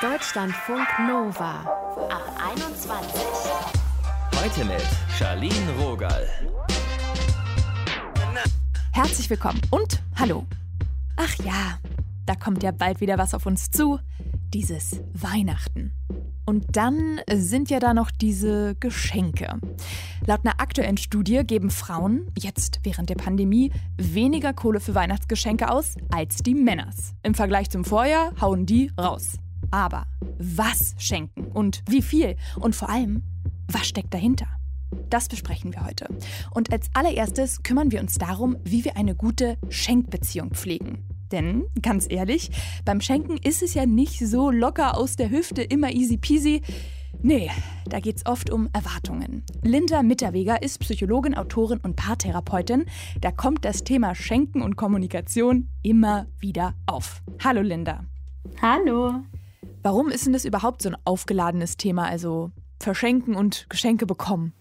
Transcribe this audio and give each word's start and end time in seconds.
Deutschlandfunk 0.00 0.86
Nova 1.06 1.60
ab 2.08 2.40
21. 2.52 3.22
Heute 4.40 4.64
mit 4.64 4.82
Charlene 5.18 5.72
Rogal. 5.80 6.28
Herzlich 8.92 9.28
willkommen 9.30 9.60
und 9.70 10.02
hallo. 10.16 10.46
Ach 11.16 11.34
ja, 11.44 11.78
da 12.26 12.34
kommt 12.34 12.62
ja 12.62 12.70
bald 12.70 13.00
wieder 13.00 13.18
was 13.18 13.34
auf 13.34 13.46
uns 13.46 13.70
zu. 13.70 13.98
Dieses 14.54 15.00
Weihnachten. 15.12 15.92
Und 16.48 16.64
dann 16.78 17.20
sind 17.30 17.68
ja 17.68 17.78
da 17.78 17.92
noch 17.92 18.10
diese 18.10 18.74
Geschenke. 18.80 19.60
Laut 20.24 20.46
einer 20.46 20.58
aktuellen 20.62 20.96
Studie 20.96 21.42
geben 21.44 21.68
Frauen 21.68 22.32
jetzt 22.38 22.80
während 22.84 23.10
der 23.10 23.16
Pandemie 23.16 23.70
weniger 23.98 24.54
Kohle 24.54 24.80
für 24.80 24.94
Weihnachtsgeschenke 24.94 25.70
aus 25.70 25.96
als 26.10 26.38
die 26.38 26.54
Männers. 26.54 27.12
Im 27.22 27.34
Vergleich 27.34 27.68
zum 27.68 27.84
Vorjahr 27.84 28.32
hauen 28.40 28.64
die 28.64 28.90
raus. 28.98 29.34
Aber 29.70 30.06
was 30.38 30.94
schenken 30.96 31.48
und 31.48 31.82
wie 31.86 32.00
viel 32.00 32.36
und 32.58 32.74
vor 32.74 32.88
allem, 32.88 33.24
was 33.70 33.86
steckt 33.86 34.14
dahinter? 34.14 34.46
Das 35.10 35.28
besprechen 35.28 35.74
wir 35.74 35.84
heute. 35.84 36.08
Und 36.50 36.72
als 36.72 36.88
allererstes 36.94 37.62
kümmern 37.62 37.92
wir 37.92 38.00
uns 38.00 38.14
darum, 38.14 38.56
wie 38.64 38.86
wir 38.86 38.96
eine 38.96 39.14
gute 39.14 39.58
Schenkbeziehung 39.68 40.54
pflegen. 40.54 41.04
Denn, 41.32 41.64
ganz 41.82 42.06
ehrlich, 42.08 42.50
beim 42.84 43.00
Schenken 43.00 43.36
ist 43.36 43.62
es 43.62 43.74
ja 43.74 43.86
nicht 43.86 44.18
so 44.18 44.50
locker 44.50 44.96
aus 44.96 45.16
der 45.16 45.30
Hüfte, 45.30 45.62
immer 45.62 45.90
easy 45.92 46.16
peasy. 46.16 46.62
Nee, 47.20 47.50
da 47.88 47.98
geht's 48.00 48.26
oft 48.26 48.50
um 48.50 48.68
Erwartungen. 48.72 49.42
Linda 49.62 50.02
Mitterweger 50.02 50.62
ist 50.62 50.78
Psychologin, 50.78 51.34
Autorin 51.34 51.80
und 51.82 51.96
Paartherapeutin. 51.96 52.86
Da 53.20 53.32
kommt 53.32 53.64
das 53.64 53.82
Thema 53.82 54.14
Schenken 54.14 54.62
und 54.62 54.76
Kommunikation 54.76 55.68
immer 55.82 56.26
wieder 56.38 56.74
auf. 56.86 57.22
Hallo 57.42 57.60
Linda. 57.60 58.04
Hallo. 58.62 59.14
Warum 59.82 60.08
ist 60.08 60.26
denn 60.26 60.32
das 60.32 60.44
überhaupt 60.44 60.82
so 60.82 60.90
ein 60.90 60.96
aufgeladenes 61.04 61.76
Thema, 61.76 62.04
also 62.04 62.52
Verschenken 62.78 63.34
und 63.34 63.66
Geschenke 63.68 64.06
bekommen? 64.06 64.52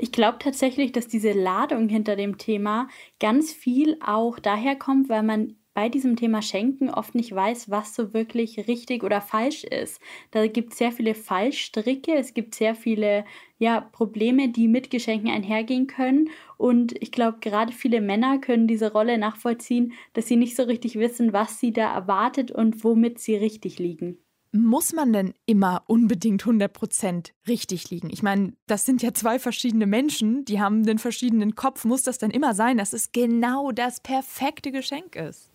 Ich 0.00 0.12
glaube 0.12 0.38
tatsächlich, 0.38 0.92
dass 0.92 1.08
diese 1.08 1.32
Ladung 1.32 1.88
hinter 1.88 2.14
dem 2.14 2.38
Thema 2.38 2.88
ganz 3.18 3.52
viel 3.52 3.98
auch 4.00 4.38
daher 4.38 4.76
kommt, 4.76 5.08
weil 5.08 5.24
man 5.24 5.56
bei 5.78 5.88
diesem 5.88 6.16
Thema 6.16 6.42
Schenken 6.42 6.90
oft 6.90 7.14
nicht 7.14 7.32
weiß, 7.32 7.70
was 7.70 7.94
so 7.94 8.12
wirklich 8.12 8.66
richtig 8.66 9.04
oder 9.04 9.20
falsch 9.20 9.62
ist. 9.62 10.00
Da 10.32 10.48
gibt 10.48 10.72
es 10.72 10.78
sehr 10.78 10.90
viele 10.90 11.14
Fallstricke, 11.14 12.16
es 12.16 12.34
gibt 12.34 12.56
sehr 12.56 12.74
viele 12.74 13.24
ja, 13.60 13.80
Probleme, 13.80 14.48
die 14.48 14.66
mit 14.66 14.90
Geschenken 14.90 15.30
einhergehen 15.30 15.86
können. 15.86 16.30
Und 16.56 17.00
ich 17.00 17.12
glaube, 17.12 17.38
gerade 17.40 17.72
viele 17.72 18.00
Männer 18.00 18.38
können 18.38 18.66
diese 18.66 18.90
Rolle 18.90 19.18
nachvollziehen, 19.18 19.92
dass 20.14 20.26
sie 20.26 20.34
nicht 20.34 20.56
so 20.56 20.64
richtig 20.64 20.98
wissen, 20.98 21.32
was 21.32 21.60
sie 21.60 21.72
da 21.72 21.94
erwartet 21.94 22.50
und 22.50 22.82
womit 22.82 23.20
sie 23.20 23.36
richtig 23.36 23.78
liegen. 23.78 24.18
Muss 24.50 24.92
man 24.92 25.12
denn 25.12 25.32
immer 25.46 25.84
unbedingt 25.86 26.42
100% 26.42 27.30
richtig 27.46 27.88
liegen? 27.90 28.10
Ich 28.10 28.24
meine, 28.24 28.54
das 28.66 28.84
sind 28.84 29.00
ja 29.00 29.14
zwei 29.14 29.38
verschiedene 29.38 29.86
Menschen, 29.86 30.44
die 30.44 30.60
haben 30.60 30.82
einen 30.82 30.98
verschiedenen 30.98 31.54
Kopf. 31.54 31.84
Muss 31.84 32.02
das 32.02 32.18
denn 32.18 32.32
immer 32.32 32.54
sein, 32.54 32.78
dass 32.78 32.92
es 32.92 33.12
genau 33.12 33.70
das 33.70 34.00
perfekte 34.00 34.72
Geschenk 34.72 35.14
ist? 35.14 35.52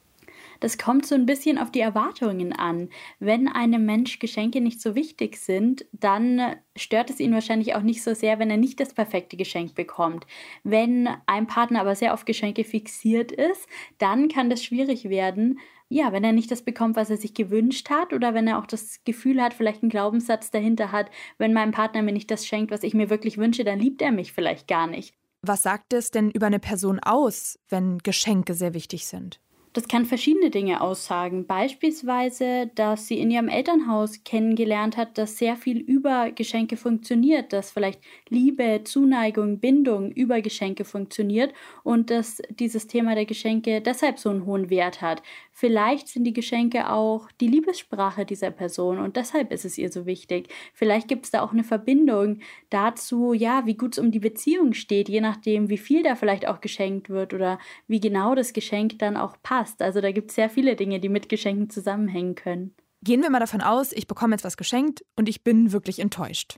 Das 0.63 0.77
kommt 0.77 1.05
so 1.05 1.13
ein 1.13 1.25
bisschen 1.25 1.57
auf 1.57 1.71
die 1.71 1.81
Erwartungen 1.81 2.53
an. 2.53 2.87
Wenn 3.19 3.49
einem 3.49 3.85
Mensch 3.85 4.19
Geschenke 4.19 4.61
nicht 4.61 4.79
so 4.79 4.95
wichtig 4.95 5.35
sind, 5.35 5.83
dann 5.91 6.55
stört 6.77 7.09
es 7.09 7.19
ihn 7.19 7.33
wahrscheinlich 7.33 7.75
auch 7.75 7.81
nicht 7.81 8.01
so 8.01 8.13
sehr, 8.13 8.39
wenn 8.39 8.49
er 8.49 8.55
nicht 8.55 8.79
das 8.79 8.93
perfekte 8.93 9.35
Geschenk 9.35 9.75
bekommt. 9.75 10.25
Wenn 10.63 11.09
ein 11.25 11.47
Partner 11.47 11.81
aber 11.81 11.95
sehr 11.95 12.13
auf 12.13 12.23
Geschenke 12.23 12.63
fixiert 12.63 13.33
ist, 13.33 13.67
dann 13.97 14.29
kann 14.29 14.49
das 14.49 14.63
schwierig 14.63 15.09
werden, 15.09 15.59
ja, 15.89 16.13
wenn 16.13 16.23
er 16.23 16.31
nicht 16.31 16.49
das 16.49 16.61
bekommt, 16.61 16.95
was 16.95 17.09
er 17.09 17.17
sich 17.17 17.33
gewünscht 17.33 17.89
hat, 17.89 18.13
oder 18.13 18.33
wenn 18.33 18.47
er 18.47 18.57
auch 18.57 18.65
das 18.65 19.03
Gefühl 19.03 19.41
hat, 19.41 19.53
vielleicht 19.53 19.83
einen 19.83 19.89
Glaubenssatz 19.89 20.49
dahinter 20.49 20.93
hat, 20.93 21.11
wenn 21.37 21.51
mein 21.51 21.71
Partner 21.71 22.03
mir 22.03 22.13
nicht 22.13 22.31
das 22.31 22.47
schenkt, 22.47 22.71
was 22.71 22.83
ich 22.83 22.93
mir 22.93 23.09
wirklich 23.09 23.37
wünsche, 23.37 23.65
dann 23.65 23.79
liebt 23.79 24.01
er 24.01 24.13
mich 24.13 24.31
vielleicht 24.31 24.69
gar 24.69 24.87
nicht. 24.87 25.13
Was 25.41 25.63
sagt 25.63 25.91
es 25.91 26.09
denn 26.09 26.31
über 26.31 26.45
eine 26.45 26.59
Person 26.59 27.01
aus, 27.01 27.59
wenn 27.67 27.97
Geschenke 27.97 28.53
sehr 28.53 28.73
wichtig 28.73 29.05
sind? 29.07 29.41
Das 29.73 29.87
kann 29.87 30.05
verschiedene 30.05 30.51
Dinge 30.51 30.81
aussagen. 30.81 31.47
Beispielsweise, 31.47 32.69
dass 32.75 33.07
sie 33.07 33.19
in 33.19 33.31
ihrem 33.31 33.49
Elternhaus 33.49 34.23
kennengelernt 34.23 34.97
hat, 34.97 35.17
dass 35.17 35.39
sehr 35.39 35.55
viel 35.55 35.79
über 35.79 36.29
Geschenke 36.31 36.77
funktioniert, 36.77 37.51
dass 37.53 37.71
vielleicht 37.71 37.99
Liebe, 38.29 38.81
Zuneigung, 38.83 39.59
Bindung 39.59 40.11
über 40.11 40.41
Geschenke 40.41 40.85
funktioniert 40.85 41.53
und 41.81 42.11
dass 42.11 42.39
dieses 42.49 42.85
Thema 42.85 43.15
der 43.15 43.25
Geschenke 43.25 43.81
deshalb 43.81 44.19
so 44.19 44.29
einen 44.29 44.45
hohen 44.45 44.69
Wert 44.69 45.01
hat. 45.01 45.23
Vielleicht 45.55 46.07
sind 46.07 46.23
die 46.23 46.33
Geschenke 46.33 46.89
auch 46.89 47.31
die 47.39 47.47
Liebessprache 47.47 48.25
dieser 48.25 48.49
Person 48.49 48.97
und 48.97 49.15
deshalb 49.15 49.51
ist 49.51 49.65
es 49.65 49.77
ihr 49.77 49.91
so 49.91 50.07
wichtig. 50.07 50.47
Vielleicht 50.73 51.07
gibt 51.07 51.25
es 51.25 51.31
da 51.31 51.41
auch 51.41 51.51
eine 51.51 51.63
Verbindung 51.63 52.39
dazu, 52.71 53.33
ja, 53.33 53.63
wie 53.67 53.77
gut 53.77 53.93
es 53.93 53.99
um 53.99 54.09
die 54.09 54.19
Beziehung 54.19 54.73
steht, 54.73 55.09
je 55.09 55.21
nachdem, 55.21 55.69
wie 55.69 55.77
viel 55.77 56.01
da 56.01 56.15
vielleicht 56.15 56.47
auch 56.47 56.59
geschenkt 56.59 57.11
wird 57.11 57.35
oder 57.35 57.59
wie 57.87 57.99
genau 57.99 58.33
das 58.33 58.53
Geschenk 58.53 58.97
dann 58.97 59.15
auch 59.15 59.37
passt. 59.43 59.83
Also 59.83 60.01
da 60.01 60.11
gibt 60.11 60.31
es 60.31 60.35
sehr 60.35 60.49
viele 60.49 60.75
Dinge, 60.75 60.99
die 60.99 61.09
mit 61.09 61.29
Geschenken 61.29 61.69
zusammenhängen 61.69 62.33
können. 62.33 62.73
Gehen 63.03 63.21
wir 63.21 63.29
mal 63.29 63.39
davon 63.39 63.61
aus, 63.61 63.91
ich 63.91 64.07
bekomme 64.07 64.33
jetzt 64.33 64.43
was 64.43 64.57
geschenkt 64.57 65.05
und 65.15 65.29
ich 65.29 65.43
bin 65.43 65.71
wirklich 65.71 65.99
enttäuscht. 65.99 66.57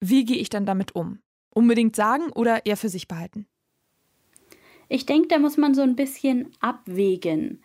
Wie 0.00 0.24
gehe 0.24 0.38
ich 0.38 0.48
dann 0.48 0.64
damit 0.64 0.94
um? 0.94 1.18
Unbedingt 1.50 1.94
sagen 1.94 2.30
oder 2.34 2.64
eher 2.64 2.78
für 2.78 2.88
sich 2.88 3.06
behalten? 3.06 3.46
Ich 4.88 5.04
denke, 5.04 5.28
da 5.28 5.38
muss 5.38 5.58
man 5.58 5.74
so 5.74 5.82
ein 5.82 5.96
bisschen 5.96 6.52
abwägen. 6.60 7.62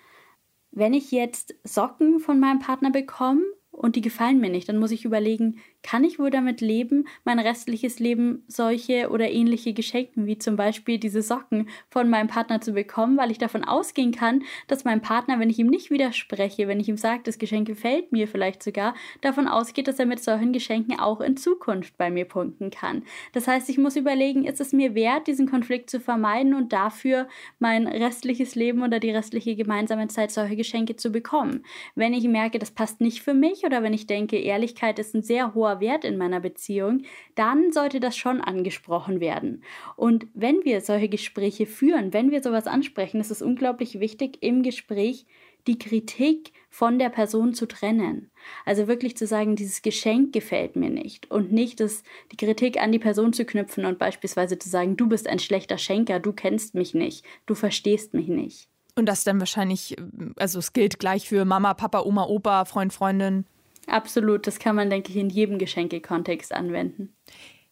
Wenn 0.72 0.94
ich 0.94 1.12
jetzt 1.12 1.56
Socken 1.64 2.20
von 2.20 2.40
meinem 2.40 2.60
Partner 2.60 2.92
bekomme 2.92 3.44
und 3.72 3.96
die 3.96 4.02
gefallen 4.02 4.40
mir 4.40 4.50
nicht, 4.50 4.70
dann 4.70 4.78
muss 4.78 4.92
ich 4.92 5.06
überlegen, 5.06 5.60
kann 5.82 6.04
ich 6.04 6.20
wohl 6.20 6.30
damit 6.30 6.62
leben, 6.62 7.08
mein 7.24 7.40
restliches 7.40 8.00
Leben 8.00 8.44
solche 8.48 9.10
oder 9.10 9.30
ähnliche 9.30 9.74
Geschenken 9.74 10.26
wie 10.26 10.38
zum 10.38 10.56
Beispiel 10.56 10.98
diese 10.98 11.22
Socken 11.22 11.70
von 11.90 12.10
meinem 12.10 12.28
Partner 12.28 12.62
zu 12.62 12.74
bekommen, 12.74 13.18
weil 13.18 13.32
ich 13.32 13.38
davon 13.38 13.64
ausgehen 13.64 14.12
kann, 14.12 14.44
dass 14.68 14.84
mein 14.84 15.02
Partner, 15.02 15.40
wenn 15.40 15.50
ich 15.50 15.60
ihm 15.60 15.68
nicht 15.68 15.90
widerspreche, 15.90 16.68
wenn 16.68 16.80
ich 16.80 16.90
ihm 16.90 16.98
sage, 16.98 17.22
das 17.24 17.40
Geschenk 17.40 17.68
gefällt 17.68 18.12
mir 18.12 18.28
vielleicht 18.28 18.62
sogar, 18.62 18.94
davon 19.22 19.48
ausgeht, 19.48 19.88
dass 19.88 20.00
er 20.00 20.06
mit 20.06 20.22
solchen 20.22 20.52
Geschenken 20.52 21.00
auch 21.00 21.22
in 21.22 21.38
Zukunft 21.38 21.98
bei 21.98 22.12
mir 22.12 22.26
punkten 22.26 22.72
kann. 22.72 23.04
Das 23.34 23.48
heißt, 23.48 23.70
ich 23.70 23.78
muss 23.78 23.96
überlegen, 23.96 24.46
ist 24.46 24.62
es 24.62 24.74
mir 24.74 24.96
wert, 24.96 25.28
diesen 25.28 25.50
Konflikt 25.50 25.90
zu 25.90 26.00
vermeiden 26.00 26.54
und 26.54 26.74
dafür 26.74 27.28
mein 27.60 27.88
restliches 27.88 28.56
Leben 28.56 28.84
oder 28.84 29.00
die 29.00 29.12
restliche 29.12 29.56
gemeinsame 29.56 30.08
Zeit 30.08 30.32
solche 30.32 30.56
Geschenke 30.56 30.96
zu 30.96 31.12
bekommen. 31.12 31.64
Wenn 31.96 32.14
ich 32.14 32.28
merke, 32.28 32.60
das 32.60 32.72
passt 32.72 33.02
nicht 33.02 33.22
für 33.22 33.34
mich 33.34 33.64
oder 33.64 33.82
wenn 33.84 33.94
ich 33.94 34.08
denke, 34.08 34.38
Ehrlichkeit 34.38 35.00
ist 35.00 35.16
ein 35.16 35.24
sehr 35.24 35.54
hoher 35.54 35.69
hoher 35.70 35.80
Wert 35.80 36.04
in 36.04 36.18
meiner 36.18 36.40
Beziehung, 36.40 37.04
dann 37.36 37.72
sollte 37.72 38.00
das 38.00 38.18
schon 38.18 38.42
angesprochen 38.42 39.20
werden. 39.20 39.64
Und 39.96 40.28
wenn 40.34 40.64
wir 40.64 40.82
solche 40.82 41.10
Gespräche 41.10 41.66
führen, 41.66 42.14
wenn 42.14 42.32
wir 42.32 42.42
sowas 42.42 42.68
ansprechen, 42.68 43.20
ist 43.20 43.32
es 43.32 43.42
unglaublich 43.42 44.00
wichtig, 44.00 44.38
im 44.42 44.64
Gespräch 44.64 45.26
die 45.68 45.78
Kritik 45.78 46.54
von 46.70 47.00
der 47.00 47.10
Person 47.10 47.54
zu 47.54 47.68
trennen. 47.68 48.32
Also 48.66 48.88
wirklich 48.88 49.18
zu 49.18 49.28
sagen, 49.28 49.56
dieses 49.56 49.82
Geschenk 49.82 50.34
gefällt 50.34 50.76
mir 50.76 50.90
nicht 50.90 51.30
und 51.30 51.52
nicht 51.52 51.80
das, 51.80 52.04
die 52.32 52.38
Kritik 52.38 52.82
an 52.82 52.92
die 52.92 53.00
Person 53.00 53.34
zu 53.34 53.46
knüpfen 53.46 53.86
und 53.86 54.00
beispielsweise 54.00 54.58
zu 54.58 54.70
sagen, 54.70 54.96
du 54.96 55.08
bist 55.08 55.28
ein 55.28 55.40
schlechter 55.40 55.78
Schenker, 55.78 56.20
du 56.20 56.32
kennst 56.32 56.76
mich 56.76 56.94
nicht, 56.94 57.26
du 57.46 57.56
verstehst 57.56 58.14
mich 58.14 58.28
nicht. 58.28 58.70
Und 58.96 59.06
das 59.06 59.24
dann 59.24 59.40
wahrscheinlich, 59.40 59.96
also 60.38 60.60
es 60.60 60.74
gilt 60.74 61.00
gleich 61.00 61.28
für 61.28 61.46
Mama, 61.46 61.74
Papa, 61.74 62.02
Oma, 62.02 62.26
Opa, 62.26 62.66
Freund, 62.66 62.92
Freundin. 62.92 63.46
Absolut, 63.90 64.48
das 64.48 64.60
kann 64.60 64.76
man, 64.76 64.90
denke 64.90 65.12
ich, 65.12 65.18
in 65.18 65.30
jedem 65.30 65.58
Geschenkekontext 65.58 66.54
anwenden. 66.54 67.14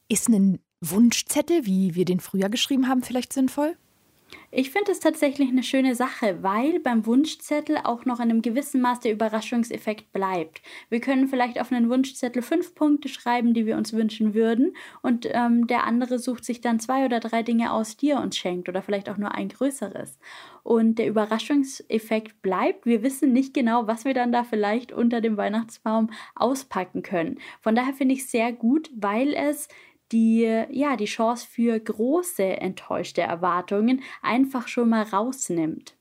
Ist 0.10 0.30
ein 0.30 0.60
Wunschzettel, 0.82 1.66
wie 1.66 1.96
wir 1.96 2.06
den 2.06 2.20
früher 2.20 2.50
geschrieben 2.50 2.88
haben, 2.88 3.04
vielleicht 3.04 3.34
sinnvoll? 3.34 3.76
Ich 4.50 4.72
finde 4.72 4.94
es 4.94 5.02
tatsächlich 5.02 5.50
eine 5.50 5.62
schöne 5.62 5.94
Sache, 5.94 6.42
weil 6.42 6.80
beim 6.80 7.06
Wunschzettel 7.06 7.80
auch 7.84 8.06
noch 8.06 8.22
in 8.22 8.30
einem 8.30 8.42
gewissen 8.42 8.80
Maß 8.80 9.02
der 9.02 9.12
Überraschungseffekt 9.12 10.14
bleibt. 10.14 10.62
Wir 10.90 11.02
können 11.02 11.28
vielleicht 11.28 11.60
auf 11.60 11.70
einen 11.70 11.90
Wunschzettel 11.90 12.42
fünf 12.42 12.74
Punkte 12.74 13.10
schreiben, 13.10 13.54
die 13.54 13.66
wir 13.66 13.76
uns 13.76 13.92
wünschen 13.92 14.34
würden, 14.34 14.74
und 15.02 15.28
ähm, 15.30 15.68
der 15.68 15.84
andere 15.84 16.18
sucht 16.18 16.46
sich 16.46 16.62
dann 16.62 16.80
zwei 16.80 17.04
oder 17.04 17.20
drei 17.20 17.44
Dinge 17.44 17.74
aus, 17.74 17.98
die 17.98 18.12
er 18.12 18.22
uns 18.22 18.38
schenkt, 18.38 18.70
oder 18.70 18.82
vielleicht 18.82 19.10
auch 19.10 19.18
nur 19.18 19.36
ein 19.36 19.50
größeres. 19.50 20.18
Und 20.64 20.96
der 20.96 21.08
Überraschungseffekt 21.08 22.42
bleibt. 22.42 22.86
Wir 22.86 23.04
wissen 23.04 23.34
nicht 23.34 23.54
genau, 23.54 23.88
was 23.88 24.06
wir 24.06 24.14
dann 24.14 24.32
da 24.32 24.46
vielleicht 24.46 24.94
unter 24.94 25.20
dem 25.20 25.36
Weihnachtsbaum 25.36 26.10
auspacken 26.36 27.04
können. 27.04 27.40
Von 27.60 27.76
daher 27.76 27.94
finde 27.94 28.16
ich 28.16 28.22
es 28.22 28.32
sehr 28.32 28.54
gut, 28.54 28.90
weil 28.96 29.34
es 29.34 29.68
die, 30.12 30.64
ja, 30.70 30.96
die 30.96 31.06
Chance 31.06 31.48
für 31.50 31.80
große 31.80 32.44
enttäuschte 32.44 33.22
Erwartungen 33.22 34.02
einfach 34.22 34.68
schon 34.68 34.90
mal 34.90 35.04
rausnimmt. 35.04 35.96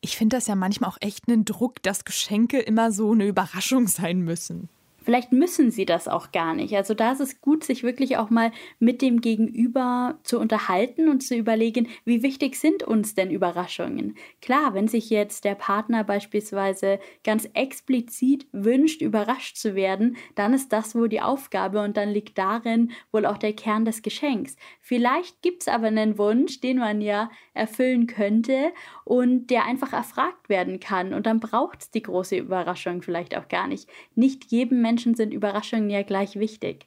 Ich 0.00 0.16
finde 0.16 0.36
das 0.36 0.46
ja 0.46 0.54
manchmal 0.54 0.90
auch 0.90 0.98
echt 1.00 1.28
einen 1.28 1.44
Druck, 1.44 1.82
dass 1.82 2.04
Geschenke 2.04 2.58
immer 2.58 2.92
so 2.92 3.12
eine 3.12 3.26
Überraschung 3.26 3.86
sein 3.86 4.20
müssen. 4.20 4.68
Vielleicht 5.08 5.32
müssen 5.32 5.70
sie 5.70 5.86
das 5.86 6.06
auch 6.06 6.32
gar 6.32 6.52
nicht. 6.52 6.76
Also 6.76 6.92
da 6.92 7.12
ist 7.12 7.20
es 7.20 7.40
gut, 7.40 7.64
sich 7.64 7.82
wirklich 7.82 8.18
auch 8.18 8.28
mal 8.28 8.52
mit 8.78 9.00
dem 9.00 9.22
Gegenüber 9.22 10.18
zu 10.22 10.38
unterhalten 10.38 11.08
und 11.08 11.22
zu 11.22 11.34
überlegen, 11.34 11.88
wie 12.04 12.22
wichtig 12.22 12.56
sind 12.56 12.82
uns 12.82 13.14
denn 13.14 13.30
Überraschungen? 13.30 14.16
Klar, 14.42 14.74
wenn 14.74 14.86
sich 14.86 15.08
jetzt 15.08 15.46
der 15.46 15.54
Partner 15.54 16.04
beispielsweise 16.04 16.98
ganz 17.24 17.48
explizit 17.54 18.48
wünscht, 18.52 19.00
überrascht 19.00 19.56
zu 19.56 19.74
werden, 19.74 20.18
dann 20.34 20.52
ist 20.52 20.74
das 20.74 20.94
wohl 20.94 21.08
die 21.08 21.22
Aufgabe 21.22 21.80
und 21.80 21.96
dann 21.96 22.10
liegt 22.10 22.36
darin 22.36 22.90
wohl 23.10 23.24
auch 23.24 23.38
der 23.38 23.54
Kern 23.54 23.86
des 23.86 24.02
Geschenks. 24.02 24.56
Vielleicht 24.82 25.40
gibt 25.40 25.62
es 25.62 25.68
aber 25.68 25.86
einen 25.86 26.18
Wunsch, 26.18 26.60
den 26.60 26.76
man 26.76 27.00
ja 27.00 27.30
erfüllen 27.54 28.06
könnte 28.08 28.72
und 29.06 29.46
der 29.46 29.64
einfach 29.64 29.94
erfragt 29.94 30.50
werden 30.50 30.80
kann 30.80 31.14
und 31.14 31.24
dann 31.24 31.40
braucht 31.40 31.80
es 31.80 31.90
die 31.90 32.02
große 32.02 32.36
Überraschung 32.36 33.00
vielleicht 33.00 33.34
auch 33.34 33.48
gar 33.48 33.66
nicht. 33.66 33.88
Nicht 34.14 34.50
jedem 34.52 34.82
Menschen 34.82 34.97
sind 34.98 35.32
Überraschungen 35.32 35.90
ja 35.90 36.02
gleich 36.02 36.36
wichtig. 36.36 36.86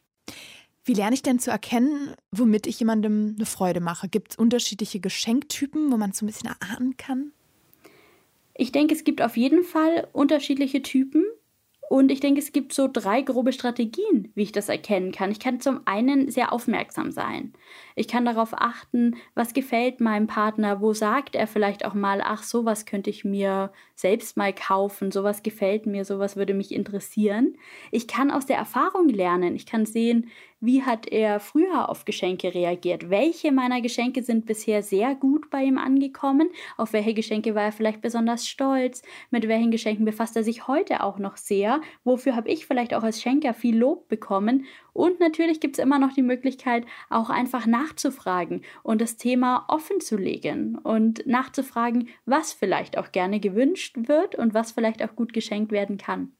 Wie 0.83 0.93
lerne 0.93 1.13
ich 1.13 1.21
denn 1.21 1.39
zu 1.39 1.51
erkennen, 1.51 2.15
womit 2.31 2.65
ich 2.65 2.79
jemandem 2.79 3.35
eine 3.37 3.45
Freude 3.45 3.81
mache? 3.81 4.09
Gibt 4.09 4.31
es 4.31 4.37
unterschiedliche 4.37 4.99
Geschenktypen, 4.99 5.91
wo 5.91 5.97
man 5.97 6.09
es 6.09 6.17
so 6.17 6.25
ein 6.25 6.27
bisschen 6.27 6.49
erahnen 6.49 6.97
kann? 6.97 7.31
Ich 8.55 8.71
denke, 8.71 8.93
es 8.95 9.03
gibt 9.03 9.21
auf 9.21 9.37
jeden 9.37 9.63
Fall 9.63 10.07
unterschiedliche 10.11 10.81
Typen. 10.81 11.23
Und 11.91 12.09
ich 12.09 12.21
denke, 12.21 12.39
es 12.39 12.53
gibt 12.53 12.71
so 12.71 12.87
drei 12.87 13.21
grobe 13.21 13.51
Strategien, 13.51 14.31
wie 14.33 14.43
ich 14.43 14.53
das 14.53 14.69
erkennen 14.69 15.11
kann. 15.11 15.29
Ich 15.29 15.41
kann 15.41 15.59
zum 15.59 15.81
einen 15.83 16.31
sehr 16.31 16.53
aufmerksam 16.53 17.11
sein. 17.11 17.51
Ich 17.97 18.07
kann 18.07 18.23
darauf 18.23 18.53
achten, 18.53 19.17
was 19.35 19.53
gefällt 19.53 19.99
meinem 19.99 20.25
Partner, 20.25 20.79
wo 20.79 20.93
sagt 20.93 21.35
er 21.35 21.47
vielleicht 21.47 21.83
auch 21.83 21.93
mal, 21.93 22.21
ach, 22.23 22.43
sowas 22.43 22.85
könnte 22.85 23.09
ich 23.09 23.25
mir 23.25 23.73
selbst 23.93 24.37
mal 24.37 24.53
kaufen, 24.53 25.11
sowas 25.11 25.43
gefällt 25.43 25.85
mir, 25.85 26.05
sowas 26.05 26.37
würde 26.37 26.53
mich 26.53 26.71
interessieren. 26.71 27.57
Ich 27.91 28.07
kann 28.07 28.31
aus 28.31 28.45
der 28.45 28.55
Erfahrung 28.55 29.09
lernen. 29.09 29.53
Ich 29.57 29.65
kann 29.65 29.85
sehen, 29.85 30.29
wie 30.61 30.83
hat 30.83 31.07
er 31.07 31.39
früher 31.39 31.89
auf 31.89 32.05
Geschenke 32.05 32.53
reagiert? 32.53 33.09
Welche 33.09 33.51
meiner 33.51 33.81
Geschenke 33.81 34.21
sind 34.21 34.45
bisher 34.45 34.83
sehr 34.83 35.15
gut 35.15 35.49
bei 35.49 35.63
ihm 35.63 35.79
angekommen? 35.79 36.49
Auf 36.77 36.93
welche 36.93 37.15
Geschenke 37.15 37.55
war 37.55 37.63
er 37.63 37.71
vielleicht 37.71 38.01
besonders 38.01 38.47
stolz? 38.47 39.01
Mit 39.31 39.47
welchen 39.47 39.71
Geschenken 39.71 40.05
befasst 40.05 40.35
er 40.35 40.43
sich 40.43 40.67
heute 40.67 41.03
auch 41.03 41.17
noch 41.17 41.35
sehr? 41.35 41.81
Wofür 42.03 42.35
habe 42.35 42.49
ich 42.49 42.67
vielleicht 42.67 42.93
auch 42.93 43.01
als 43.01 43.21
Schenker 43.21 43.55
viel 43.55 43.75
Lob 43.75 44.07
bekommen? 44.07 44.65
Und 44.93 45.19
natürlich 45.19 45.59
gibt 45.59 45.77
es 45.79 45.83
immer 45.83 45.97
noch 45.97 46.13
die 46.13 46.21
Möglichkeit, 46.21 46.85
auch 47.09 47.31
einfach 47.31 47.65
nachzufragen 47.65 48.61
und 48.83 49.01
das 49.01 49.17
Thema 49.17 49.65
offen 49.67 49.99
zu 49.99 50.15
legen 50.15 50.77
und 50.77 51.25
nachzufragen, 51.25 52.09
was 52.25 52.53
vielleicht 52.53 52.99
auch 52.99 53.11
gerne 53.11 53.39
gewünscht 53.39 53.95
wird 54.07 54.35
und 54.35 54.53
was 54.53 54.73
vielleicht 54.73 55.03
auch 55.03 55.15
gut 55.15 55.33
geschenkt 55.33 55.71
werden 55.71 55.97
kann. 55.97 56.33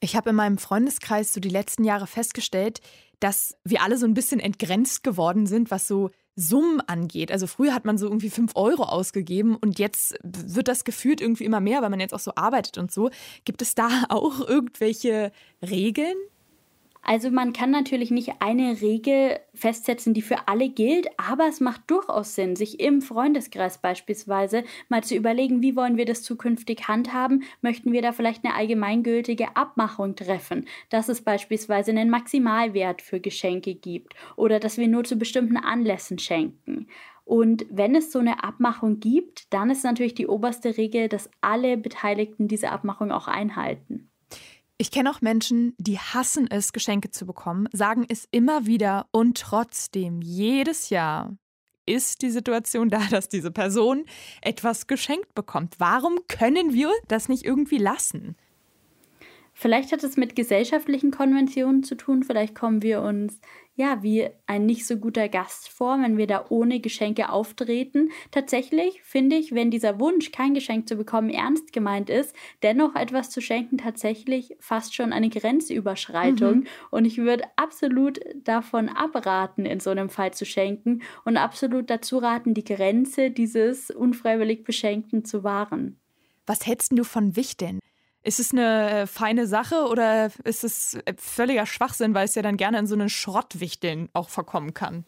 Ich 0.00 0.16
habe 0.16 0.30
in 0.30 0.36
meinem 0.36 0.58
Freundeskreis 0.58 1.32
so 1.32 1.40
die 1.40 1.48
letzten 1.48 1.84
Jahre 1.84 2.06
festgestellt, 2.06 2.80
dass 3.22 3.56
wir 3.64 3.82
alle 3.82 3.98
so 3.98 4.06
ein 4.06 4.14
bisschen 4.14 4.40
entgrenzt 4.40 5.04
geworden 5.04 5.46
sind, 5.46 5.70
was 5.70 5.86
so 5.86 6.10
Summen 6.34 6.80
angeht. 6.80 7.30
Also 7.30 7.46
früher 7.46 7.74
hat 7.74 7.84
man 7.84 7.98
so 7.98 8.06
irgendwie 8.06 8.30
fünf 8.30 8.52
Euro 8.56 8.84
ausgegeben 8.84 9.56
und 9.56 9.78
jetzt 9.78 10.16
wird 10.22 10.66
das 10.66 10.84
gefühlt 10.84 11.20
irgendwie 11.20 11.44
immer 11.44 11.60
mehr, 11.60 11.82
weil 11.82 11.90
man 11.90 12.00
jetzt 12.00 12.14
auch 12.14 12.20
so 12.20 12.32
arbeitet 12.34 12.78
und 12.78 12.90
so. 12.90 13.10
Gibt 13.44 13.62
es 13.62 13.74
da 13.74 13.88
auch 14.08 14.40
irgendwelche 14.40 15.30
Regeln? 15.62 16.16
Also 17.04 17.32
man 17.32 17.52
kann 17.52 17.72
natürlich 17.72 18.12
nicht 18.12 18.34
eine 18.38 18.80
Regel 18.80 19.40
festsetzen, 19.54 20.14
die 20.14 20.22
für 20.22 20.46
alle 20.46 20.68
gilt, 20.68 21.08
aber 21.18 21.48
es 21.48 21.58
macht 21.58 21.82
durchaus 21.88 22.36
Sinn, 22.36 22.54
sich 22.54 22.78
im 22.78 23.02
Freundeskreis 23.02 23.78
beispielsweise 23.78 24.62
mal 24.88 25.02
zu 25.02 25.16
überlegen, 25.16 25.62
wie 25.62 25.74
wollen 25.74 25.96
wir 25.96 26.04
das 26.04 26.22
zukünftig 26.22 26.86
handhaben? 26.86 27.42
Möchten 27.60 27.92
wir 27.92 28.02
da 28.02 28.12
vielleicht 28.12 28.44
eine 28.44 28.54
allgemeingültige 28.54 29.56
Abmachung 29.56 30.14
treffen, 30.14 30.66
dass 30.90 31.08
es 31.08 31.22
beispielsweise 31.22 31.90
einen 31.90 32.08
Maximalwert 32.08 33.02
für 33.02 33.18
Geschenke 33.18 33.74
gibt 33.74 34.14
oder 34.36 34.60
dass 34.60 34.78
wir 34.78 34.86
nur 34.86 35.02
zu 35.02 35.16
bestimmten 35.16 35.56
Anlässen 35.56 36.20
schenken? 36.20 36.86
Und 37.24 37.66
wenn 37.68 37.96
es 37.96 38.12
so 38.12 38.20
eine 38.20 38.44
Abmachung 38.44 39.00
gibt, 39.00 39.52
dann 39.52 39.70
ist 39.70 39.84
natürlich 39.84 40.14
die 40.14 40.28
oberste 40.28 40.76
Regel, 40.76 41.08
dass 41.08 41.30
alle 41.40 41.76
Beteiligten 41.76 42.46
diese 42.46 42.70
Abmachung 42.70 43.10
auch 43.10 43.26
einhalten. 43.26 44.11
Ich 44.78 44.90
kenne 44.90 45.10
auch 45.10 45.20
Menschen, 45.20 45.74
die 45.78 45.98
hassen 45.98 46.50
es, 46.50 46.72
Geschenke 46.72 47.10
zu 47.10 47.26
bekommen, 47.26 47.68
sagen 47.72 48.04
es 48.08 48.26
immer 48.30 48.66
wieder 48.66 49.06
und 49.12 49.38
trotzdem 49.38 50.22
jedes 50.22 50.90
Jahr 50.90 51.36
ist 51.86 52.22
die 52.22 52.30
Situation 52.30 52.88
da, 52.90 53.00
dass 53.10 53.28
diese 53.28 53.50
Person 53.50 54.04
etwas 54.40 54.86
geschenkt 54.86 55.34
bekommt. 55.34 55.76
Warum 55.78 56.18
können 56.28 56.72
wir 56.72 56.90
das 57.08 57.28
nicht 57.28 57.44
irgendwie 57.44 57.78
lassen? 57.78 58.36
Vielleicht 59.62 59.92
hat 59.92 60.02
es 60.02 60.16
mit 60.16 60.34
gesellschaftlichen 60.34 61.12
Konventionen 61.12 61.84
zu 61.84 61.94
tun. 61.94 62.24
Vielleicht 62.24 62.52
kommen 62.52 62.82
wir 62.82 63.00
uns 63.00 63.40
ja, 63.76 64.02
wie 64.02 64.28
ein 64.48 64.66
nicht 64.66 64.84
so 64.84 64.96
guter 64.96 65.28
Gast 65.28 65.68
vor, 65.68 65.96
wenn 66.02 66.18
wir 66.18 66.26
da 66.26 66.46
ohne 66.48 66.80
Geschenke 66.80 67.28
auftreten. 67.28 68.10
Tatsächlich 68.32 69.00
finde 69.04 69.36
ich, 69.36 69.54
wenn 69.54 69.70
dieser 69.70 70.00
Wunsch, 70.00 70.32
kein 70.32 70.54
Geschenk 70.54 70.88
zu 70.88 70.96
bekommen, 70.96 71.30
ernst 71.30 71.72
gemeint 71.72 72.10
ist, 72.10 72.34
dennoch 72.64 72.96
etwas 72.96 73.30
zu 73.30 73.40
schenken, 73.40 73.78
tatsächlich 73.78 74.56
fast 74.58 74.96
schon 74.96 75.12
eine 75.12 75.28
Grenzüberschreitung. 75.30 76.56
Mhm. 76.56 76.66
Und 76.90 77.04
ich 77.04 77.18
würde 77.18 77.44
absolut 77.54 78.18
davon 78.42 78.88
abraten, 78.88 79.64
in 79.64 79.78
so 79.78 79.90
einem 79.90 80.10
Fall 80.10 80.34
zu 80.34 80.44
schenken 80.44 81.02
und 81.24 81.36
absolut 81.36 81.88
dazu 81.88 82.18
raten, 82.18 82.52
die 82.52 82.64
Grenze 82.64 83.30
dieses 83.30 83.92
unfreiwillig 83.92 84.64
Beschenkten 84.64 85.24
zu 85.24 85.44
wahren. 85.44 86.00
Was 86.46 86.66
hältst 86.66 86.90
du 86.90 87.04
von 87.04 87.36
Wichteln? 87.36 87.78
Ist 88.24 88.38
es 88.38 88.52
eine 88.52 88.90
äh, 89.02 89.06
feine 89.06 89.46
Sache 89.46 89.86
oder 89.86 90.30
ist 90.44 90.64
es 90.64 90.94
äh, 91.04 91.14
völliger 91.16 91.66
Schwachsinn, 91.66 92.14
weil 92.14 92.26
es 92.26 92.34
ja 92.34 92.42
dann 92.42 92.56
gerne 92.56 92.78
in 92.78 92.86
so 92.86 92.94
einen 92.94 93.08
Schrottwichteln 93.08 94.08
auch 94.12 94.28
verkommen 94.28 94.74
kann? 94.74 95.04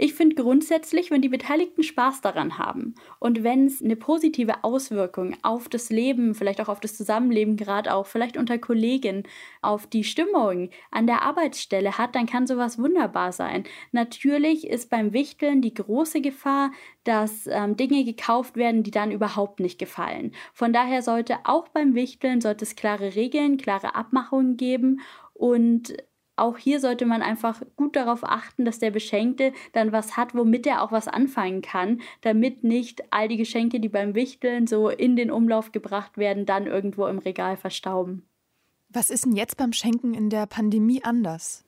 Ich 0.00 0.14
finde 0.14 0.36
grundsätzlich, 0.36 1.10
wenn 1.10 1.22
die 1.22 1.28
Beteiligten 1.28 1.82
Spaß 1.82 2.20
daran 2.20 2.56
haben 2.56 2.94
und 3.18 3.42
wenn 3.42 3.66
es 3.66 3.82
eine 3.82 3.96
positive 3.96 4.62
Auswirkung 4.62 5.36
auf 5.42 5.68
das 5.68 5.90
Leben, 5.90 6.36
vielleicht 6.36 6.60
auch 6.60 6.68
auf 6.68 6.78
das 6.78 6.96
Zusammenleben, 6.96 7.56
gerade 7.56 7.92
auch 7.92 8.06
vielleicht 8.06 8.36
unter 8.36 8.58
Kollegen, 8.58 9.24
auf 9.60 9.88
die 9.88 10.04
Stimmung 10.04 10.70
an 10.92 11.08
der 11.08 11.22
Arbeitsstelle 11.22 11.98
hat, 11.98 12.14
dann 12.14 12.26
kann 12.26 12.46
sowas 12.46 12.78
wunderbar 12.78 13.32
sein. 13.32 13.64
Natürlich 13.90 14.68
ist 14.68 14.88
beim 14.88 15.12
Wichteln 15.12 15.62
die 15.62 15.74
große 15.74 16.20
Gefahr, 16.20 16.70
dass 17.02 17.48
ähm, 17.48 17.76
Dinge 17.76 18.04
gekauft 18.04 18.54
werden, 18.54 18.84
die 18.84 18.92
dann 18.92 19.10
überhaupt 19.10 19.58
nicht 19.58 19.80
gefallen. 19.80 20.30
Von 20.52 20.72
daher 20.72 21.02
sollte 21.02 21.38
auch 21.42 21.66
beim 21.70 21.96
Wichteln 21.96 22.40
sollte 22.40 22.64
es 22.64 22.76
klare 22.76 23.16
Regeln, 23.16 23.56
klare 23.56 23.96
Abmachungen 23.96 24.56
geben 24.56 25.00
und 25.34 25.94
auch 26.38 26.58
hier 26.58 26.80
sollte 26.80 27.06
man 27.06 27.22
einfach 27.22 27.62
gut 27.76 27.96
darauf 27.96 28.24
achten, 28.24 28.64
dass 28.64 28.78
der 28.78 28.90
Beschenkte 28.90 29.52
dann 29.72 29.92
was 29.92 30.16
hat, 30.16 30.34
womit 30.34 30.66
er 30.66 30.82
auch 30.82 30.92
was 30.92 31.08
anfangen 31.08 31.62
kann, 31.62 32.00
damit 32.20 32.64
nicht 32.64 33.02
all 33.12 33.28
die 33.28 33.36
Geschenke, 33.36 33.80
die 33.80 33.88
beim 33.88 34.14
Wichteln 34.14 34.66
so 34.66 34.88
in 34.88 35.16
den 35.16 35.30
Umlauf 35.30 35.72
gebracht 35.72 36.18
werden, 36.18 36.46
dann 36.46 36.66
irgendwo 36.66 37.06
im 37.06 37.18
Regal 37.18 37.56
verstauben. 37.56 38.22
Was 38.88 39.10
ist 39.10 39.26
denn 39.26 39.36
jetzt 39.36 39.56
beim 39.56 39.72
Schenken 39.72 40.14
in 40.14 40.30
der 40.30 40.46
Pandemie 40.46 41.04
anders? 41.04 41.64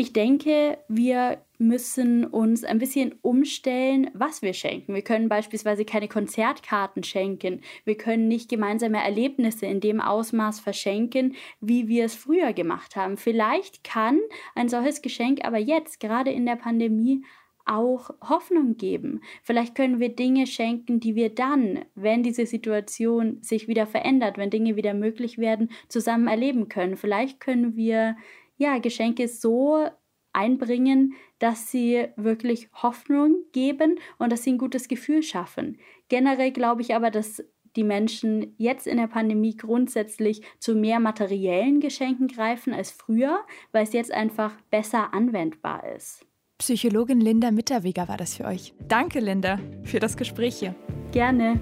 Ich 0.00 0.12
denke, 0.12 0.78
wir 0.86 1.42
müssen 1.58 2.24
uns 2.24 2.62
ein 2.62 2.78
bisschen 2.78 3.16
umstellen, 3.20 4.12
was 4.14 4.42
wir 4.42 4.52
schenken. 4.52 4.94
Wir 4.94 5.02
können 5.02 5.28
beispielsweise 5.28 5.84
keine 5.84 6.06
Konzertkarten 6.06 7.02
schenken. 7.02 7.62
Wir 7.84 7.96
können 7.96 8.28
nicht 8.28 8.48
gemeinsame 8.48 9.02
Erlebnisse 9.02 9.66
in 9.66 9.80
dem 9.80 10.00
Ausmaß 10.00 10.60
verschenken, 10.60 11.34
wie 11.60 11.88
wir 11.88 12.04
es 12.04 12.14
früher 12.14 12.52
gemacht 12.52 12.94
haben. 12.94 13.16
Vielleicht 13.16 13.82
kann 13.82 14.20
ein 14.54 14.68
solches 14.68 15.02
Geschenk 15.02 15.44
aber 15.44 15.58
jetzt, 15.58 15.98
gerade 15.98 16.30
in 16.30 16.46
der 16.46 16.54
Pandemie, 16.54 17.24
auch 17.64 18.10
Hoffnung 18.22 18.76
geben. 18.76 19.20
Vielleicht 19.42 19.74
können 19.74 19.98
wir 19.98 20.10
Dinge 20.10 20.46
schenken, 20.46 21.00
die 21.00 21.16
wir 21.16 21.34
dann, 21.34 21.84
wenn 21.96 22.22
diese 22.22 22.46
Situation 22.46 23.42
sich 23.42 23.66
wieder 23.66 23.88
verändert, 23.88 24.38
wenn 24.38 24.50
Dinge 24.50 24.76
wieder 24.76 24.94
möglich 24.94 25.38
werden, 25.38 25.72
zusammen 25.88 26.28
erleben 26.28 26.68
können. 26.68 26.96
Vielleicht 26.96 27.40
können 27.40 27.74
wir 27.74 28.16
ja, 28.58 28.78
Geschenke 28.78 29.28
so 29.28 29.86
einbringen, 30.32 31.14
dass 31.38 31.70
sie 31.70 32.08
wirklich 32.16 32.68
Hoffnung 32.74 33.36
geben 33.52 33.98
und 34.18 34.30
dass 34.30 34.44
sie 34.44 34.52
ein 34.52 34.58
gutes 34.58 34.88
Gefühl 34.88 35.22
schaffen. 35.22 35.78
Generell 36.08 36.52
glaube 36.52 36.82
ich 36.82 36.94
aber, 36.94 37.10
dass 37.10 37.42
die 37.76 37.84
Menschen 37.84 38.54
jetzt 38.56 38.86
in 38.86 38.96
der 38.96 39.06
Pandemie 39.06 39.56
grundsätzlich 39.56 40.42
zu 40.58 40.74
mehr 40.74 41.00
materiellen 41.00 41.80
Geschenken 41.80 42.28
greifen 42.28 42.72
als 42.72 42.90
früher, 42.90 43.40
weil 43.72 43.84
es 43.84 43.92
jetzt 43.92 44.12
einfach 44.12 44.52
besser 44.70 45.14
anwendbar 45.14 45.84
ist. 45.94 46.24
Psychologin 46.58 47.20
Linda 47.20 47.52
Mitterweger 47.52 48.08
war 48.08 48.16
das 48.16 48.34
für 48.34 48.44
euch. 48.44 48.74
Danke, 48.88 49.20
Linda, 49.20 49.60
für 49.84 50.00
das 50.00 50.16
Gespräch 50.16 50.56
hier. 50.56 50.74
Gerne. 51.12 51.60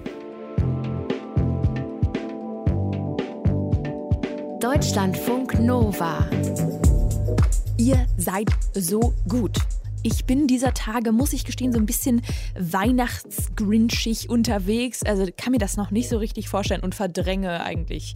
Deutschlandfunk 4.69 5.61
Nova. 5.61 6.29
Ihr 7.77 8.05
seid 8.17 8.49
so 8.73 9.13
gut. 9.29 9.59
Ich 10.03 10.25
bin 10.25 10.45
dieser 10.45 10.73
Tage, 10.73 11.13
muss 11.13 11.31
ich 11.31 11.45
gestehen, 11.45 11.71
so 11.71 11.79
ein 11.79 11.85
bisschen 11.85 12.21
weihnachtsgrinchig 12.59 14.29
unterwegs. 14.29 15.03
Also 15.03 15.25
kann 15.37 15.53
mir 15.53 15.57
das 15.57 15.77
noch 15.77 15.89
nicht 15.89 16.09
so 16.09 16.17
richtig 16.17 16.49
vorstellen 16.49 16.81
und 16.81 16.95
verdränge 16.95 17.63
eigentlich 17.63 18.15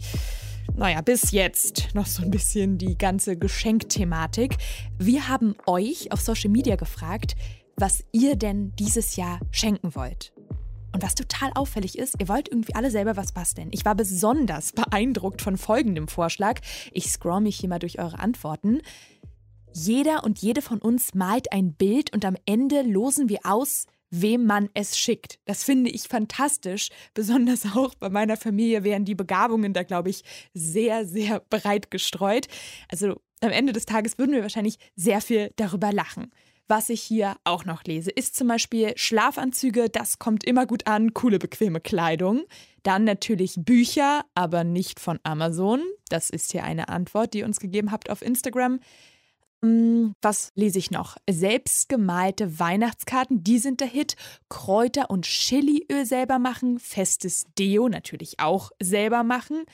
naja, 0.76 1.00
bis 1.00 1.30
jetzt 1.30 1.94
noch 1.94 2.04
so 2.04 2.22
ein 2.22 2.30
bisschen 2.30 2.76
die 2.76 2.98
ganze 2.98 3.38
Geschenkthematik. 3.38 4.58
Wir 4.98 5.28
haben 5.28 5.54
euch 5.64 6.12
auf 6.12 6.20
Social 6.20 6.50
Media 6.50 6.76
gefragt, 6.76 7.34
was 7.76 8.04
ihr 8.12 8.36
denn 8.36 8.76
dieses 8.76 9.16
Jahr 9.16 9.40
schenken 9.52 9.94
wollt. 9.94 10.31
Und 10.92 11.02
was 11.02 11.14
total 11.14 11.50
auffällig 11.54 11.98
ist, 11.98 12.16
ihr 12.18 12.28
wollt 12.28 12.48
irgendwie 12.48 12.74
alle 12.74 12.90
selber 12.90 13.16
was 13.16 13.32
basteln. 13.32 13.70
Ich 13.72 13.84
war 13.84 13.94
besonders 13.94 14.72
beeindruckt 14.72 15.40
von 15.40 15.56
folgendem 15.56 16.08
Vorschlag. 16.08 16.60
Ich 16.92 17.10
scroll 17.10 17.40
mich 17.40 17.56
hier 17.56 17.68
mal 17.68 17.78
durch 17.78 17.98
eure 17.98 18.18
Antworten. 18.18 18.82
Jeder 19.74 20.22
und 20.24 20.38
jede 20.40 20.60
von 20.60 20.78
uns 20.78 21.14
malt 21.14 21.50
ein 21.50 21.72
Bild 21.72 22.12
und 22.12 22.24
am 22.24 22.36
Ende 22.44 22.82
losen 22.82 23.30
wir 23.30 23.40
aus, 23.44 23.86
wem 24.10 24.44
man 24.44 24.68
es 24.74 24.98
schickt. 24.98 25.38
Das 25.46 25.64
finde 25.64 25.90
ich 25.90 26.02
fantastisch. 26.02 26.90
Besonders 27.14 27.64
auch 27.74 27.94
bei 27.94 28.10
meiner 28.10 28.36
Familie 28.36 28.84
wären 28.84 29.06
die 29.06 29.14
Begabungen 29.14 29.72
da, 29.72 29.82
glaube 29.82 30.10
ich, 30.10 30.22
sehr, 30.52 31.06
sehr 31.06 31.40
breit 31.40 31.90
gestreut. 31.90 32.46
Also 32.88 33.20
am 33.40 33.50
Ende 33.50 33.72
des 33.72 33.86
Tages 33.86 34.18
würden 34.18 34.34
wir 34.34 34.42
wahrscheinlich 34.42 34.76
sehr 34.94 35.22
viel 35.22 35.52
darüber 35.56 35.92
lachen. 35.92 36.30
Was 36.68 36.88
ich 36.88 37.02
hier 37.02 37.36
auch 37.44 37.64
noch 37.64 37.84
lese, 37.84 38.10
ist 38.10 38.36
zum 38.36 38.48
Beispiel 38.48 38.92
Schlafanzüge, 38.96 39.90
das 39.90 40.18
kommt 40.18 40.44
immer 40.44 40.66
gut 40.66 40.86
an, 40.86 41.12
coole, 41.12 41.38
bequeme 41.38 41.80
Kleidung. 41.80 42.44
Dann 42.82 43.04
natürlich 43.04 43.56
Bücher, 43.58 44.24
aber 44.34 44.64
nicht 44.64 45.00
von 45.00 45.18
Amazon. 45.22 45.82
Das 46.08 46.30
ist 46.30 46.52
hier 46.52 46.64
eine 46.64 46.88
Antwort, 46.88 47.34
die 47.34 47.40
ihr 47.40 47.46
uns 47.46 47.60
gegeben 47.60 47.92
habt 47.92 48.10
auf 48.10 48.22
Instagram. 48.22 48.80
Hm, 49.64 50.14
was 50.20 50.50
lese 50.56 50.78
ich 50.78 50.90
noch? 50.90 51.16
Selbstgemalte 51.30 52.58
Weihnachtskarten, 52.58 53.44
die 53.44 53.58
sind 53.58 53.80
der 53.80 53.86
Hit. 53.86 54.16
Kräuter- 54.48 55.08
und 55.08 55.24
Chiliöl 55.24 56.04
selber 56.04 56.40
machen. 56.40 56.80
Festes 56.80 57.44
Deo 57.56 57.88
natürlich 57.88 58.40
auch 58.40 58.72
selber 58.82 59.22
machen. 59.22 59.64